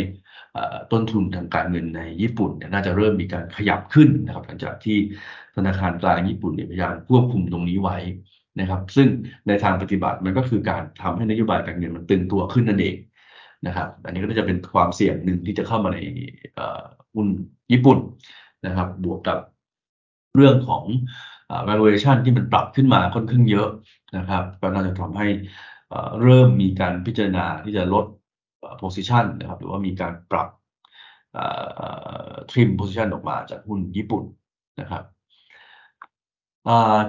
[0.92, 4.98] ต้นทุนทางการเงินในญี่ปุ่นเนี่ยน่าจะเริ่มมีการขยับขึ้นนะครับหลังจากที่
[5.56, 7.96] ธนาคารกลางญี่ปุ่นเนี่ยพยายามควบคุมตรงนี้ไว้
[8.60, 9.08] นะครับ ซึ่ง
[9.48, 12.96] ในทางปฏิบัติมันก็คือการทำให้นโยบายการเงินมันตึงตัวขึ้นนั่นเอง
[13.66, 15.98] นะครับ อันนี้ก็จะเป็นความเสี่ยงหนึ่งที่จะเข้ามาใน
[17.14, 17.26] หุ้น
[17.72, 17.98] ญี่ปุ่น
[18.66, 19.38] นะครับ บวกกับ
[20.34, 20.84] เรื่องของ
[21.68, 23.68] valuation ที่มันปรับขึ้นมาค่อนข้างเยอะ
[24.16, 25.28] นะครับ ก็น่าจะทำให้
[26.22, 28.04] เริ่มมีการพิจารณาที่จะลด
[28.82, 30.48] position นะครับหรือว่ามีการปรับ
[32.50, 34.24] ทริม position ออกมาจากหุ้นญี่ปุ่น
[34.80, 35.02] นะครับ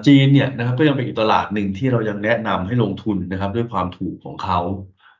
[0.05, 4.59] จีนเนี่ยนะครับก็ยังเป็นอีกตลาดหนึ่งที่เรายังแนะนำให้ลงทุนนะครับด้วยความถูกของเขา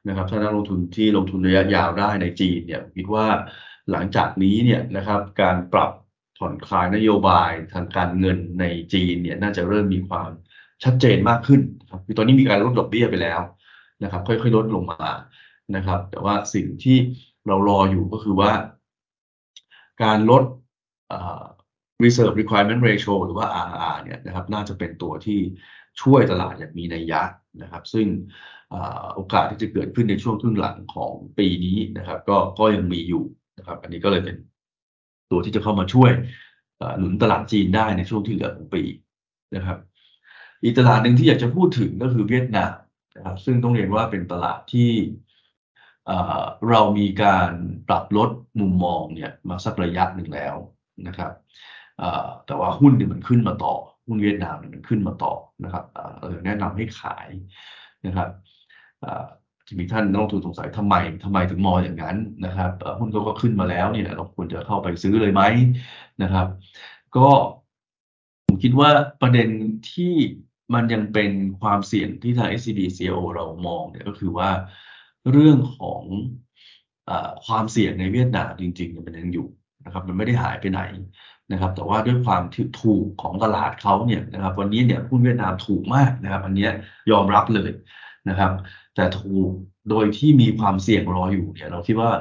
[0.07, 3.25] นะครับถ้านักลงทุนที่ลงทุนระยะยาวได้ในจีนเนี่ยคิดว่า
[3.91, 5.91] หลังจากนี้เนี่ยนะครับการปรับ
[6.37, 10.29] ผ่อนคลายนโยบายทางการเงินในจีนเนี่ยน่าจะเริ่มมีความ
[10.83, 13.41] ชัดเจนมากขึ้นครับคือตอนนี้มีการลดดอกเบี้ยไปแล้ว
[14.03, 15.09] นะครับ ค่อยๆลดลงมา
[15.75, 16.97] นะครับ แต่ว่าสิ่งที่
[17.47, 18.51] เรารออยู่ก็คือว่า
[20.03, 20.43] การลด
[22.03, 25.39] reserve requirement ratio หรือว่า RR เนี่ยนะครับน่าจะเป็นตัวที่
[26.01, 27.21] ช่วยตลาดอย่างมีนัยยะ
[27.61, 28.07] นะครับ ซึ่ง
[29.15, 33.23] โอกาสที่จะเกิดขึ้นในช่วงครึ่งหลังของปีนี้นะครับ ก็ก็ยังมีอยู่
[33.57, 34.35] นะครับ อันนี้ก็เลยเป็น
[35.31, 36.11] ตัวที่จะเข้ามาช่วย
[36.97, 38.83] หนุนตลาดจีนได้ในช่วงที่เหลือของปี
[39.55, 39.77] นะครับ
[40.63, 42.73] อีกตลาดหนึ่งที่อยากจะพูดถึงก็คือเวียดนาม
[43.15, 44.89] นะครับ ซึ่งต้องเรียนว่าเป็นตลาดที่
[46.69, 47.51] เรามีการ
[47.87, 48.29] ปรับลด
[48.59, 50.55] มุมมองเนี่ยมาสักระยะหนึ่งแล้ว
[51.07, 51.31] นะครับ
[52.45, 53.75] แต่ว่าหุ้นเนี่ยมันขึ้นมาต่อ
[54.07, 55.33] หุ้นเวียดนามเนี่ยมันขึ้นมาต่อ
[55.63, 55.85] นะครับ
[56.17, 57.27] เราแนะนำให้ขาย
[58.05, 58.29] นะครับ
[59.67, 65.41] จะมีท่านนักลงทุนสงสัยทำไมทำไมถึงมองอย่างนั้นนะครับหุ้นก็ขึ้นมาแล้วเนี่ยเราควรจะเข้าไปซื้อเลยไหม
[66.23, 66.47] นะครับ
[67.15, 67.27] ก็
[68.45, 68.89] ผมคิดว่า
[69.21, 69.49] ประเด็น
[69.91, 70.13] ที่
[70.73, 71.31] มันยังเป็น
[71.61, 74.49] ความเสี่ยงที่ทาง SCB CIO เรามองเนี่ยก็คือว่า
[75.31, 76.03] เรื่องของ
[77.09, 77.11] อ
[77.45, 79.47] ความเสี่ยงในเวียดนามจริงๆมันยังอยู่
[79.85, 80.81] นะครับมันไม่ได้หายไปไหน
[81.51, 82.43] นะครับ แต่ว่าด้วยความ
[82.81, 86.67] ถูกของตลาดเขาเนี่ยนะครับ วันนี้เนี่ยหุ้นเวียดนามถูกมากนะครับ อันนี้
[87.11, 87.71] ยอมรับเลย
[88.29, 88.51] นะครับ
[88.95, 89.49] แต่ถูก
[89.89, 92.11] โดยที่มีความเสี่ยงรออยู่เนี่ย เราคิดว่า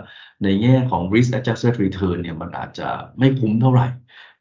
[0.44, 2.88] ในแง่ของ risk adjusted return เนี่ยมันอาจจะ
[3.18, 3.86] ไม่คุ้มเท่าไหร่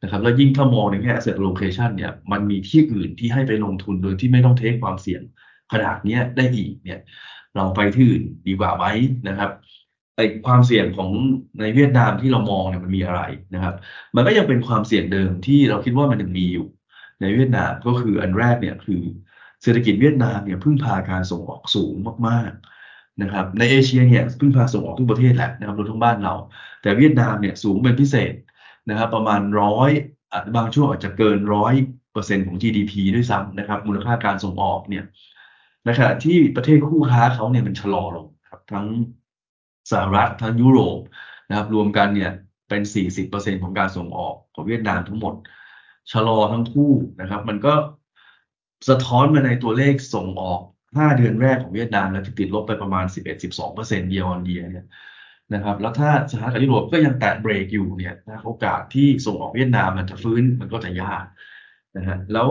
[0.02, 5.22] นะครับแล้วยิ่งถ้ามองในแง่ asset allocation เนี่ยมันมีที่อื่นที่ให้ไปลงทุนโดยที่ไม่ต้องเทคความเสี่ยง
[5.72, 7.00] ขนาดนี้ได้อีกเนี่ย
[7.56, 8.84] เราไปที่อื่นดีกว่าไหม
[9.28, 9.50] นะครับ
[10.16, 11.10] ไอความเสี่ยงของ
[11.60, 13.22] ในเวียดนามที่เรามองเนี่ยมันมีอะไร
[13.54, 13.74] นะครับ
[14.16, 16.66] มันก็ยังเป็นความเสี่ยงเดิมที่เราคิดว่ามันยังมีอยู่
[17.20, 19.02] ในเวียดนามก็คืออันแรกเนี่ยคือ
[19.62, 21.94] เศรษฐกิจเวียดนามเนี่ยพึ่งพาการส่งออกสูง
[22.28, 26.34] มากๆนะครับ ในเอเชียเนี่ยพึ่งพาส่งออกทุกประเทศแหละนะครับรวมทั้งบ้านเรา
[26.82, 28.32] แต่เวียดนามเนี่ยสูงเป็นพิเศษ
[28.88, 29.90] นะครับประมาณร้อย
[30.56, 31.74] บางช่วงอาจจะเกินร้อย
[32.12, 35.04] เปอร์เซ็นต์ของ GDP ด้วยซ้ำนะครับมูลค่าการส่งออกเนี่ย
[35.84, 38.86] ในขณะที่ประเทศคู่ค้าเขาเนี่ยมันชะลอลงครับทั้ง
[39.90, 41.00] สหรัฐทั้งยุโรป
[41.48, 42.32] นะครับรวมกันเนี่ย
[42.68, 42.82] เป็น
[43.22, 45.34] 40%ของการส่งออกของเวียดนามทั้งหมด
[46.12, 47.74] ชะลอทั้งคู่นะครับ มันก็
[48.88, 50.60] สะท้อนมาในตัวเลขส่งออก
[50.94, 53.04] 5 เดือนแรกของเวียดนามแล้วที่ติดลบไปประมาณ
[53.52, 54.86] 11-12% year on year เนี่ย
[55.54, 61.24] นะครับ แล้วถ้าสหรัฐกับยุโรปก็ยังแตะเบรกอยู่เนี่ยนะโอกาสที่ส่งออกเวียดนามมันจะฟื้นมันก็จะยาก
[61.96, 62.48] นะฮะแล้ว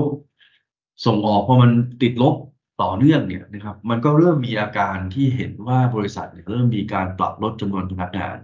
[1.06, 1.72] ส่งออกพอมัน
[2.02, 2.36] ติดลบ
[2.82, 8.38] ต่อเนื่องเนี่ยนะครับมันก็เริ่มมีอาการที่เห็นว่าบริษัทเริ่มมีการปรับลดจำนวนพนักงาน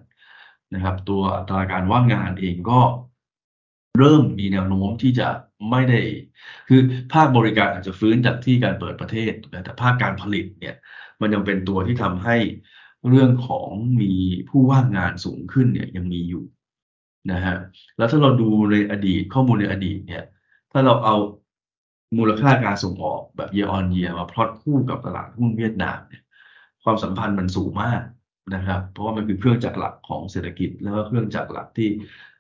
[0.74, 2.80] นะครับ ตัวอัตราการว่างงานเองก็
[4.00, 5.28] เริ่มมีแนวโน้มที่จะ
[5.70, 6.00] ไม่ได้
[6.68, 6.82] คือ
[7.14, 10.76] ภาคบริการอาจจะฟื้นจากที่การเปิดประเทศ แต่ภาคการผลิตเนี่ย
[11.22, 12.38] มันยังเป็นตัวที่ทำให้
[13.10, 13.70] เรื่องของ
[14.02, 14.14] มี
[14.50, 16.44] ผู้ว่างงานสูงขึ้นเนี่ยยังมีอยู่
[17.32, 17.58] นะฮะ
[17.98, 20.24] แล้วถ้าเราดูในอดีตข้อมูลในอดีตเนี่ย
[20.72, 21.16] ถ้าเราเอา
[22.18, 26.24] มูลค่าการส่งออกแบบ year on year มาพลอตคู่กับตลาดหุ้นเวียดนามเนี่ย
[26.84, 28.02] ความสัมพันธ์มันสูงมาก
[28.56, 31.90] นะครับ เพราะว่ามันคือเครื่องจักรหลักของเศรษฐกิจ แล้วก็เครื่องจักรหลักที่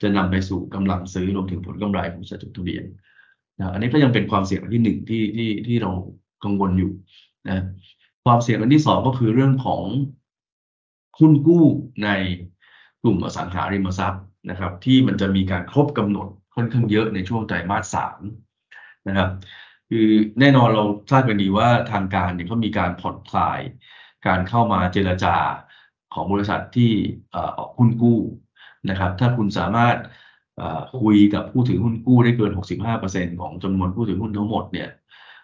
[0.01, 2.83] จะนำไปสู่กำลังซื้อรวมถึงผลกำไรของบริษัทจทะเบียน
[3.57, 5.91] นะอันนี้ก็ยังเป็นความเสี่ยงที่หนึ่งที่ที่ที่เรา
[6.43, 6.91] กังวลอยู่
[7.47, 7.63] นะ
[8.25, 9.83] ความเสี่ยงอันที่สองก็คือเรื่องของ
[11.19, 11.65] หุ้นกู้
[12.03, 12.09] ใน
[13.03, 18.19] กลุ่มอสังหาริมทรัพย์นะครับ ที่มันจะมีการครบกำหนดค่อนข้างเยอะในช่วงไตรมาสสาม
[19.07, 19.29] นะครับ
[19.95, 23.59] คือแน่นอนเราทราบกันดีว่าทางการเนี่ยเขามีการผ่อนคลาย
[24.27, 25.35] การเข้ามาเจรจา
[26.13, 26.91] ของบริษัทที่
[27.57, 28.19] ออกหุ้นกู้
[28.89, 29.97] นะครับ ถ้าคุณสามารถ
[31.01, 32.51] คุยกับผู้ถือหุ้นกู้ได้เกิน
[32.97, 34.89] 65%ของจำนวนผู้ถือหุ้นทั้งหมดเนี่ย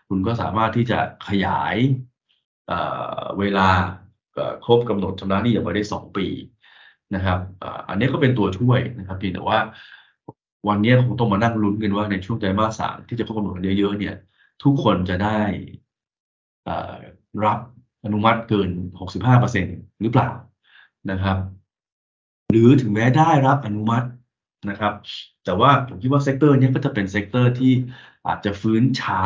[0.09, 1.75] คุณก็สามารถที่จะขยาย
[3.39, 3.69] เวลา
[4.65, 6.27] ครบกำหนดชำระหนี้ออกไปได้ 2 ปี
[7.15, 7.39] นะครับ
[7.89, 9.59] อันนี้ก็เป็นตัวช่วยนะครับเพียงแต่ว่า
[10.67, 14.15] วันนี้คงต้องมานั่งลุ้นกันว่าในช่วงไตรมาสสามที่จะครบกำหนดเยอะๆเนี่ย
[14.63, 15.39] ทุกคนจะได้
[17.45, 17.59] รับ
[18.05, 18.69] อนุมัติเกิน
[19.35, 20.29] 65%หรือเปล่า
[21.11, 21.37] นะครับ
[22.49, 24.07] หรือถึงแม้ได้รับอนุมัติ
[24.69, 24.93] นะครับ
[25.45, 27.73] แต่ว่าผมคิดว่า sector นี้ก็จะเป็นเซกเตอร์ที่
[28.27, 29.23] อาจจะฟื้นช้า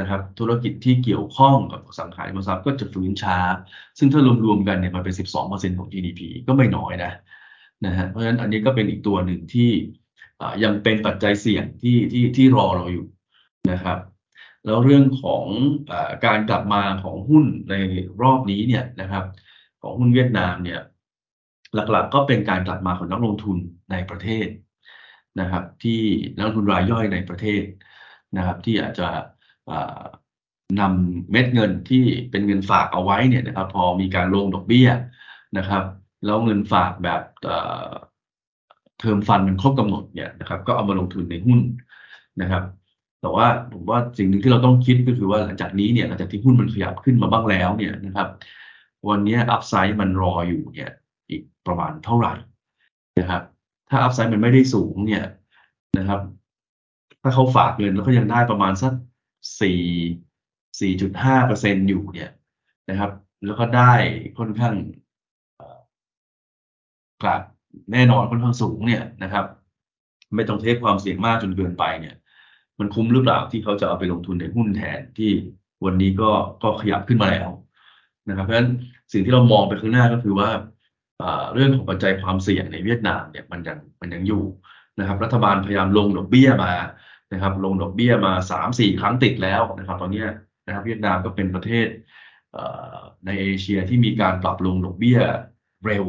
[0.00, 3.38] นะครับ ธุรกิจที่เกี่ยวข้องกับสังหาริมทรัพย์ก็จะฟื้นช้า
[3.98, 5.14] ซึ่งถ้ารวมๆกันเนี่ยมันเป็น
[5.46, 7.12] 12%ของ GDP ก็ไม่น้อยนะ
[7.86, 9.70] นะฮะเพราะฉะนั้นอันนี้ก็เป็นอีกตัวหนึ่งที่
[10.64, 13.06] ยังเป็นปัจจัยเสี่ยงที่ที่ที่รอเราอยู่
[13.70, 13.98] นะครับ
[14.66, 15.44] แล้วเรื่องของ
[15.90, 15.92] อ
[16.26, 17.74] การกลับมาของหุ้นใน
[18.22, 19.24] รอบนี้เนี่ยนะครับ
[19.82, 20.80] ของหุ้นเวียดนามเนี่ย
[21.74, 23.58] หลักๆก็เป็นการกลับมาของนักลงทุน
[23.90, 24.48] ในประเทศ
[25.40, 26.00] นะครับ ที่
[26.36, 27.62] นักลงทุนรายย่อยในประเทศ
[28.36, 29.08] นะครับ ที่อาจจะ
[30.80, 34.88] นำเม็ดเงินที่เป็นเงินฝากเอาไว้เนี่ยนะครับ พอมีการลงดอกเบี้ย
[35.58, 35.84] นะครับ
[36.24, 37.22] แล้วเงินฝากแบบ
[38.98, 41.60] เทอมฟันมันครบกำหนดเนี่ยนะครับ ก็เอามาลงทุนในหุ้น
[42.40, 42.64] นะครับ
[43.20, 48.28] แต่ว่าผมว่าสิ่งหนึ่งที่เราต้องคิดก็คือว่าหลังจากนี้เนี่ยหลังจากที่หุ้นมันขยับขึ้นมาบ้างแล้วเนี่ยนะครับ
[49.08, 50.90] วันนี้อัพไซด์มันรออยู่เนี่ย
[51.30, 52.34] อีกประมาณเท่าไหร่
[53.18, 53.42] นะครับ
[53.88, 55.24] ถ้าอัพไซด์มันไม่ได้สูงเนี่ย
[55.98, 56.20] นะครับ
[57.22, 58.92] ถ้าเขาฝากเงินแล้วก็ยังได้ประมาณสัก
[59.60, 59.82] สี่
[60.80, 62.30] สี่จุดห้าเปอร์เซ็นอยู่เนี่ย
[62.90, 63.10] นะครับ
[63.46, 63.94] แล้วก็ได้
[64.38, 64.74] ค่อนข้าง
[67.22, 67.42] กลับ
[67.92, 69.44] แน่นอนค่อนข้างสูงเนี่ยนะครับ
[70.34, 72.14] ไม่ต้องเทคความเสี่ยงมากจนเกินไปเนี่ย
[72.78, 75.30] มันคุ้มหรือเปล่าที่เขาจะเอาไปลงทุนในหุ้นแทนที่
[75.84, 76.30] วันนี้ก็
[76.62, 77.50] ก็ขยับขึ้นมาแล้ว
[78.28, 78.70] นะครับเพราะฉะนั้น
[79.12, 80.48] สิ่งที่เรามองไปข้างหน้าก็คือว่า
[81.54, 84.44] เรื่องของปัจจัยความเสี่ยงในเวียดนามเนี่ยมันยังมันยังอยู่
[84.98, 86.74] นะครับ รัฐบาลพยายามลงดอกเบี้ยมา
[87.32, 90.24] นะครับ ลงดอกเบี้ยมาสามสี่ครั้งติดแล้วนะครับ ตอนนี้
[90.66, 91.88] นะครับเวียดนามก็เป็นประเทศ
[93.26, 95.18] ในเอเชียที่มีการปรับลงดอกเบี้ย
[95.86, 96.04] เร็ว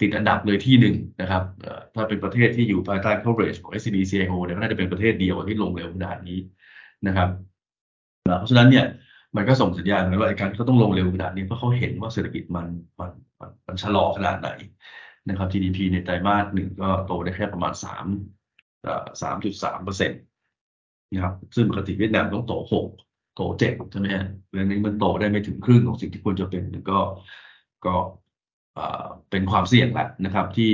[0.00, 1.42] ติดอันดับเลยที่หนึ่งนะครับ
[1.94, 6.38] ถ้าเป็นประเทศที่อยู่ภายใต้ coverage ของ SCB CIO เนี่ยก็น่าจะเป็นประเทศเดียวที่ลงเร็วขนาดนี้
[7.06, 7.28] นะครับ
[8.38, 8.86] เพราะฉะนั้นเนี่ย
[9.36, 12.66] มันก็ส่งสัญญาณว่าการที่เขาต้องลงเร็วขนาดนี้เพราะเขาเห็นว่าเศรษฐกิจมัน
[13.00, 13.10] มัน
[13.40, 14.50] มันมันชะลอขนาดไหน
[15.28, 18.06] นะครับ GDP ในไตรมาสหนึ่งก็โตได้แค่ประมาณสาม
[19.22, 20.20] สามจุดสามเปอร์เซ็นต์
[21.12, 22.88] นะครับซึ่งปกติเวียดนามต้องโตหก
[23.36, 26.98] โตเจ็ดใช่ไหมฮะเรื่องนี้มันโตได้ไม่ถึงครึ่งของสิ่งที่ควรจะเป็นก็
[27.86, 27.94] ก็
[29.30, 30.72] เป็นความเสี่ยงแหละนะครับที่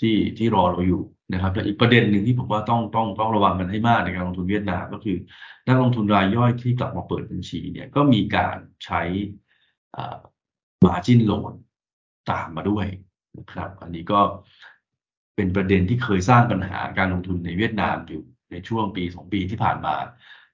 [0.00, 5.16] ที่ที่รอเราอยู่นะครับแต่อีกประเด็นหนึ่งที่ผมว่าต้องต้องต้องระวังกันให้มากในการลงทุนเวียดนามก็คือ
[5.66, 9.02] นักลงทุนรายย่อยที่กลับมาเปิดบัญชีเนี่ยก็มีการใช้
[10.84, 11.52] margin loan
[12.30, 12.86] ตามมาด้วย
[13.38, 14.20] นะครับ อันนี้ก็
[15.36, 19.96] เป็นประเด็นที่เคยสร้างปัญหาการลงทุนในเวียดนามอยู่ในช่วงปีสองปีที่ผ่านมา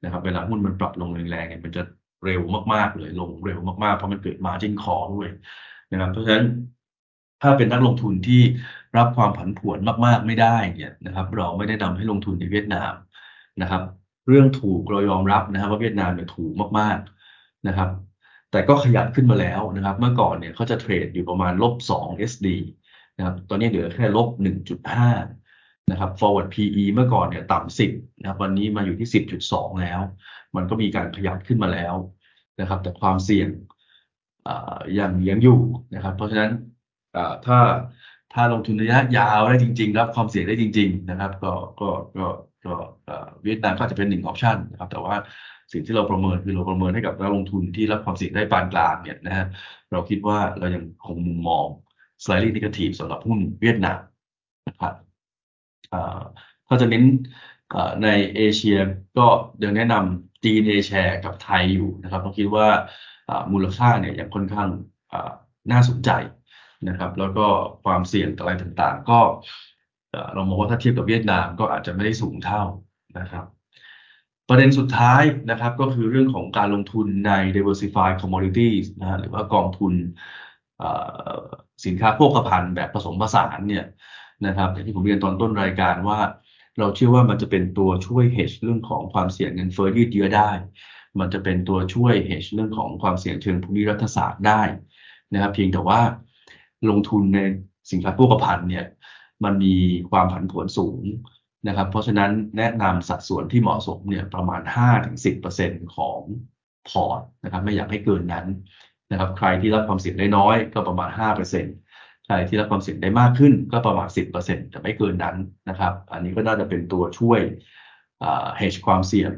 [0.05, 1.83] นะครับ เวลาหุ้นมันปรับลงแรงๆเนี่ยมันจะ
[2.25, 2.43] เร็ว
[2.75, 5.31] มากๆเลยลงเร็วมากๆเพราะมันเกิด margin call ด้วย
[5.95, 6.47] นะครับเพราะฉะนั้น
[7.43, 8.43] ถ้าเป็นนักลงทุนที่
[8.97, 12.93] รับความผันผวนมาก ๆ ไม่ได้เนี่ยนะครับ เราไม่ได้นำให้ลงทุนในเวียดนาม
[13.63, 13.83] นะครับ
[14.29, 17.91] เรื่องถูกเรายอมรับนะครับ ว่าเวียดนามเนี่ยถูกมากๆนะครับ
[18.51, 22.49] แต่ก็ขยับขึ้นมาแล้วนะครับ เมื่อก่อนเนี่ยเขาจะเทรดอยู่ประมาณลบ2 SD
[23.17, 24.29] นะครับตอนนี้เหลือแค่ลบ
[24.91, 29.09] 1.5นะครับ forward PE เมื่อก่อนเนี่ยต่ำ10นะครับ วันนี้มาอยู่ที่
[29.49, 30.01] 10.2 แล้ว
[30.57, 31.95] มันก็มีการขยับขึ้นมาแล้ว
[32.61, 33.49] นะครับ แต่ความเสี่ยง
[34.99, 35.59] ยังยังอยู่
[35.95, 36.51] นะครับ เพราะฉะนั้น
[37.47, 37.59] ถ้า
[38.33, 42.27] ถ้าลงทุนระยะยาวได้จริง ๆ รับความเสี่ยงได้จริง ๆ นะครับ ก็ก็ก็
[42.67, 42.75] ก็
[43.43, 45.15] เวียดนามก็จะเป็นหนึ่งออปชันนะครับ แต่ว่า
[45.73, 49.47] สิ่งที่เราประเมินคือเราประเมินให้กับนักลงทุนที่รับความเสี่ยงได้ปานกลางเนี่ยนะฮะ
[49.93, 51.67] เราคิดว่าเรายังคงมุมมอง
[52.25, 54.01] slightly negative สำหรับหุ้นเวียดนาม
[54.69, 54.95] นะครับ
[56.67, 57.05] ถ้าจะเน้น
[58.03, 58.77] ในเอเชีย
[59.19, 59.27] ก็
[59.63, 62.69] ยังแนะนำจีนเอแชร์กับไทยอยู่นะครับเราคิดว่า
[63.53, 64.69] มูลค่าเนี่ยยังค่อนข้าง
[65.73, 66.11] น่าสนใจ
[66.89, 67.47] นะครับ แล้วก็
[67.85, 69.21] ความเสี่ยงอะไรต่างๆ ก็
[70.35, 72.63] เรามองว่าถ้าเทียบกับเวียดนามก็อาจจะไม่ได้สูงเท่า
[73.19, 73.45] นะครับ
[74.49, 79.93] ประเด็นสุดท้ายนะครับก็คือเรื่องของการลงทุนใน diversified commodities นะหรือว่ากองทุน
[81.85, 83.87] สินค้าโภคภัณฑ์แบบผสมผสานเนี่ย
[84.47, 86.21] นะครับอย่างที่ผมเรียนตอนต้นรายการว่า
[86.79, 90.51] เราเชื่อว่ามันจะเป็นตัวช่วย hedge เรื่องของความเสี่ยงเงินเฟ้อยืดเยื้อได้
[91.19, 94.63] มันจะเป็นตัวช่วย hedge เรื่องของความเสี่ยงเชิงภูมิรัฐศาสตร์ได้
[95.33, 96.01] นะครับ เพียงแต่ว่า
[96.91, 97.41] ลงทุนใน
[97.91, 98.87] สินค้าโภคภัณฑ์เนี่ย
[99.45, 99.75] มันมี
[100.11, 101.03] ความผันผวนสูง
[101.69, 104.63] นะครับ เพราะฉะนั้นแนะนำสัดส่วนที่เหมาะสมเนี่ยประมาณ
[105.29, 106.21] 5-10%ของ
[106.89, 108.47] พอร์ตนะครับ ไม่อยากให้เกินนั้น
[109.11, 111.11] นะครับ ใครที่รับความเสี่ยงได้น้อยก็ประมาณ
[111.69, 115.37] 5%ใครที่รับความเสี่ยงได้มากขึ้นก็ประมาณ 10%แต่ไม่เกินนั้น
[115.69, 117.41] นะครับ อันนี้ก็น่าจะเป็นตัวช่วย
[118.61, 119.31] hedge ความเสี่ยง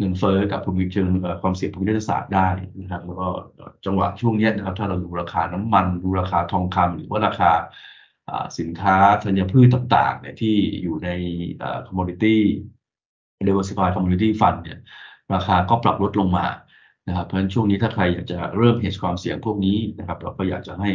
[0.00, 1.08] เงินเฟ้อกับภูมิเชิง
[1.42, 2.48] ความเสี่ยงภูมิรัฐศาสตร์ได้
[2.80, 3.28] นะครับแล้วก็
[3.84, 7.50] จังหวะช่วงนี้นะครับ ถ้าเราดูราคาน้ำมันดูราคาทองคำหรือว่าราคา
[8.58, 11.08] สินค้าธัญพืชต่างๆเนี่ยที่อยู่ใน
[11.86, 12.36] commodity
[13.46, 14.78] diversified commodity fund เนี่ย
[15.34, 16.46] ราคาก็ปรับลดลงมา
[17.08, 20.90] นะครับเพราะฉะนั้นช่วงนี้ถ้าใครอยากจะเริ่ม hedge ความเสี่ยงพวกนี้นะครับ เราก็อยากจะให้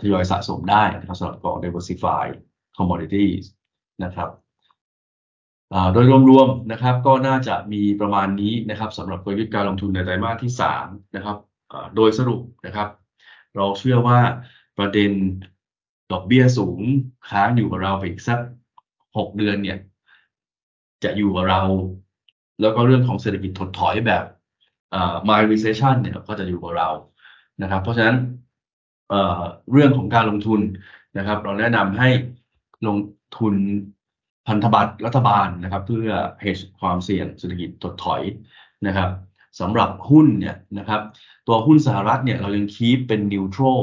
[0.00, 2.34] ทยอยสะสมได้นะครับสำหรับกอง diversified
[2.78, 3.44] commodities
[4.04, 4.30] นะครับ
[5.92, 10.52] โดยรวมๆนะครับก็น่าจะมีประมาณนี้นะครับสำหรับกลยุทธ์การลงทุนในไตรมาสที่
[10.82, 11.36] 3นะครับ
[11.96, 12.88] โดยสรุปนะครับ
[13.56, 14.18] เราเชื่อว่า
[14.78, 15.10] ประเด็น
[16.12, 16.80] ดอกเบี้ยสูง
[17.28, 18.38] ค้างอยู่กับเราไปอีกสัก
[18.86, 19.78] 6 เดือนเนี่ย
[21.04, 21.62] จะอยู่กับเรา
[22.60, 24.24] แล้วก็เรื่องของเศรษฐกิจถดถอยแบบ
[25.28, 26.88] mild recession เนี่ยก็จะอยู่กับเรา
[27.62, 28.16] นะครับ เพราะฉะนั้น
[29.08, 30.60] เรื่องของการลงทุน
[31.18, 32.08] นะครับ เราแนะนำให้
[32.86, 32.96] ลง
[33.38, 33.54] ทุน
[34.46, 36.10] พันธบัตรรัฐบาลนะครับ เพื่อ
[36.42, 38.22] hedge ความเสี่ยงเศรษฐกิจถดถอย
[38.86, 39.10] นะครับ
[39.60, 41.00] สำหรับหุ้นเนี่ยนะครับ
[41.46, 43.82] ตัวหุ้นสหรัฐเนี่ยเรายัง keep เป็น neutral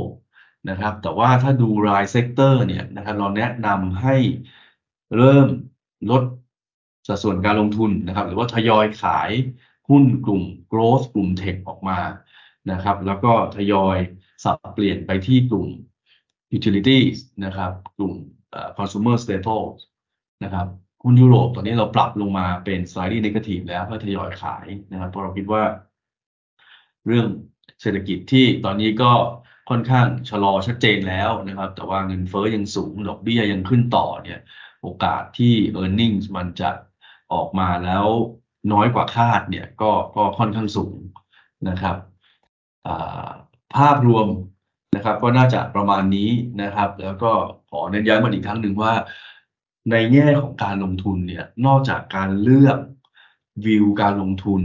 [0.70, 4.16] นะครับ แต่ว่าถ้าดูราย sector เนี่ยนะครับเราแนะนำให้
[5.18, 5.48] เริ่ม
[6.12, 6.24] ลด
[7.08, 9.32] สัดส่วนการลงทุนนะครับ หรือว่าทยอยขาย
[9.90, 12.00] หุ้นกลุ่ม growth กลุ่ม tech ออกมา
[12.72, 13.98] นะครับ แล้วก็ทยอย
[14.44, 15.68] สับเปลี่ยนไปที่กลุ่ม
[16.58, 18.14] utilities นะครับ กลุ่ม
[18.78, 19.78] consumer staples
[20.44, 20.68] นะครับ
[21.04, 25.64] หุ้นยุโรปตอนนี้เราปรับลงมาเป็น slightly negative แล้วเพื่อทยอยขายนะครับเพราะเราคิดว่า
[27.08, 27.28] เรื่อง
[27.82, 29.12] เศรษฐกิจที่ตอนนี้ก็
[29.70, 34.40] ค่อนข้างชะลอชัดเจนแล้วนะครับ แต่ว่าเงินเฟ้อยังสูงดอกเบี้ยยังขึ้นต่อเนี่ย
[34.82, 36.70] โอกาสที่ e a r n i n g มันจะ
[37.34, 38.06] ออกมาแล้ว
[38.74, 40.98] น้อยกว่าคาดเนี่ยก็ก็ค่อนข้างสูง
[41.70, 41.98] นะครับ
[43.76, 44.28] ภาพรวม
[44.96, 46.30] นะครับก็น่าจะประมาณนี้
[46.62, 47.32] นะครับ แล้วก็
[47.72, 48.94] ขอเน้นย้ำมาอีกครั้งหนึ่งว่า
[49.92, 52.78] ในแง่ของการลงทุนเนี่ยนอกจากการเลือก
[53.66, 54.62] วิวการลงทุน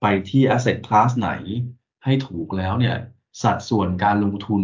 [0.00, 1.30] ไปที่ asset class ไหน
[2.04, 2.96] ให้ถูกแล้วเนี่ย
[3.42, 4.62] สัดส่วนการลงทุน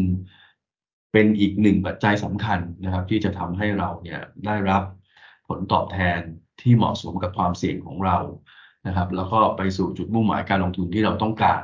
[1.13, 4.83] เป็นอีกหนึ่งปัจจัยสำคัญนะครับ ที่จะทำให้เราเนี่ยได้รับ
[5.49, 6.21] ผลตอบแทน
[6.61, 8.19] ที่เหมาะสมกับความเสี่ยงของเรา
[8.87, 11.63] นะครับ แล้วก็ไปสู่จุดมุ่งหมายการลงทุนที่เราต้องการ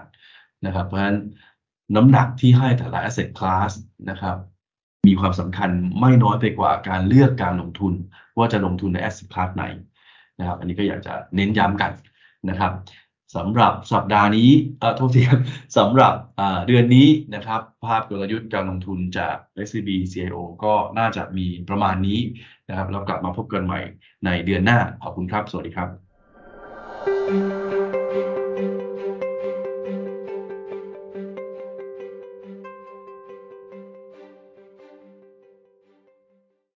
[0.67, 1.19] นะครับ เพราะฉะนั้น
[1.97, 3.73] น้ำหนักที่ให้แต่ละ asset class
[4.11, 4.37] นะครับ
[5.07, 7.93] มีความสำคัญไม่น้อยไปกว่าการเลือกการลงทุน
[8.39, 9.65] ว่าจะลงทุนใน asset class ไหน
[10.39, 11.93] นะครับ อันนี้ก็อยากจะเน้นย้ำกัน
[12.49, 12.73] นะครับ
[13.37, 15.41] สำหรับสัปดาห์นี้เอ่อโทษทีครับ
[15.79, 16.15] สำหรับ
[16.67, 19.37] เดือนนี้นะครับ ภาพกลยุทธ์การลงทุนจาก
[19.67, 22.21] SCB CIO ก็น่าจะมีประมาณนี้
[22.69, 23.81] นะครับแล้วกลับมาพบกันใหม่
[24.25, 27.76] ในเดือนหน้า ขอบคุณครับ สวัสดีครับ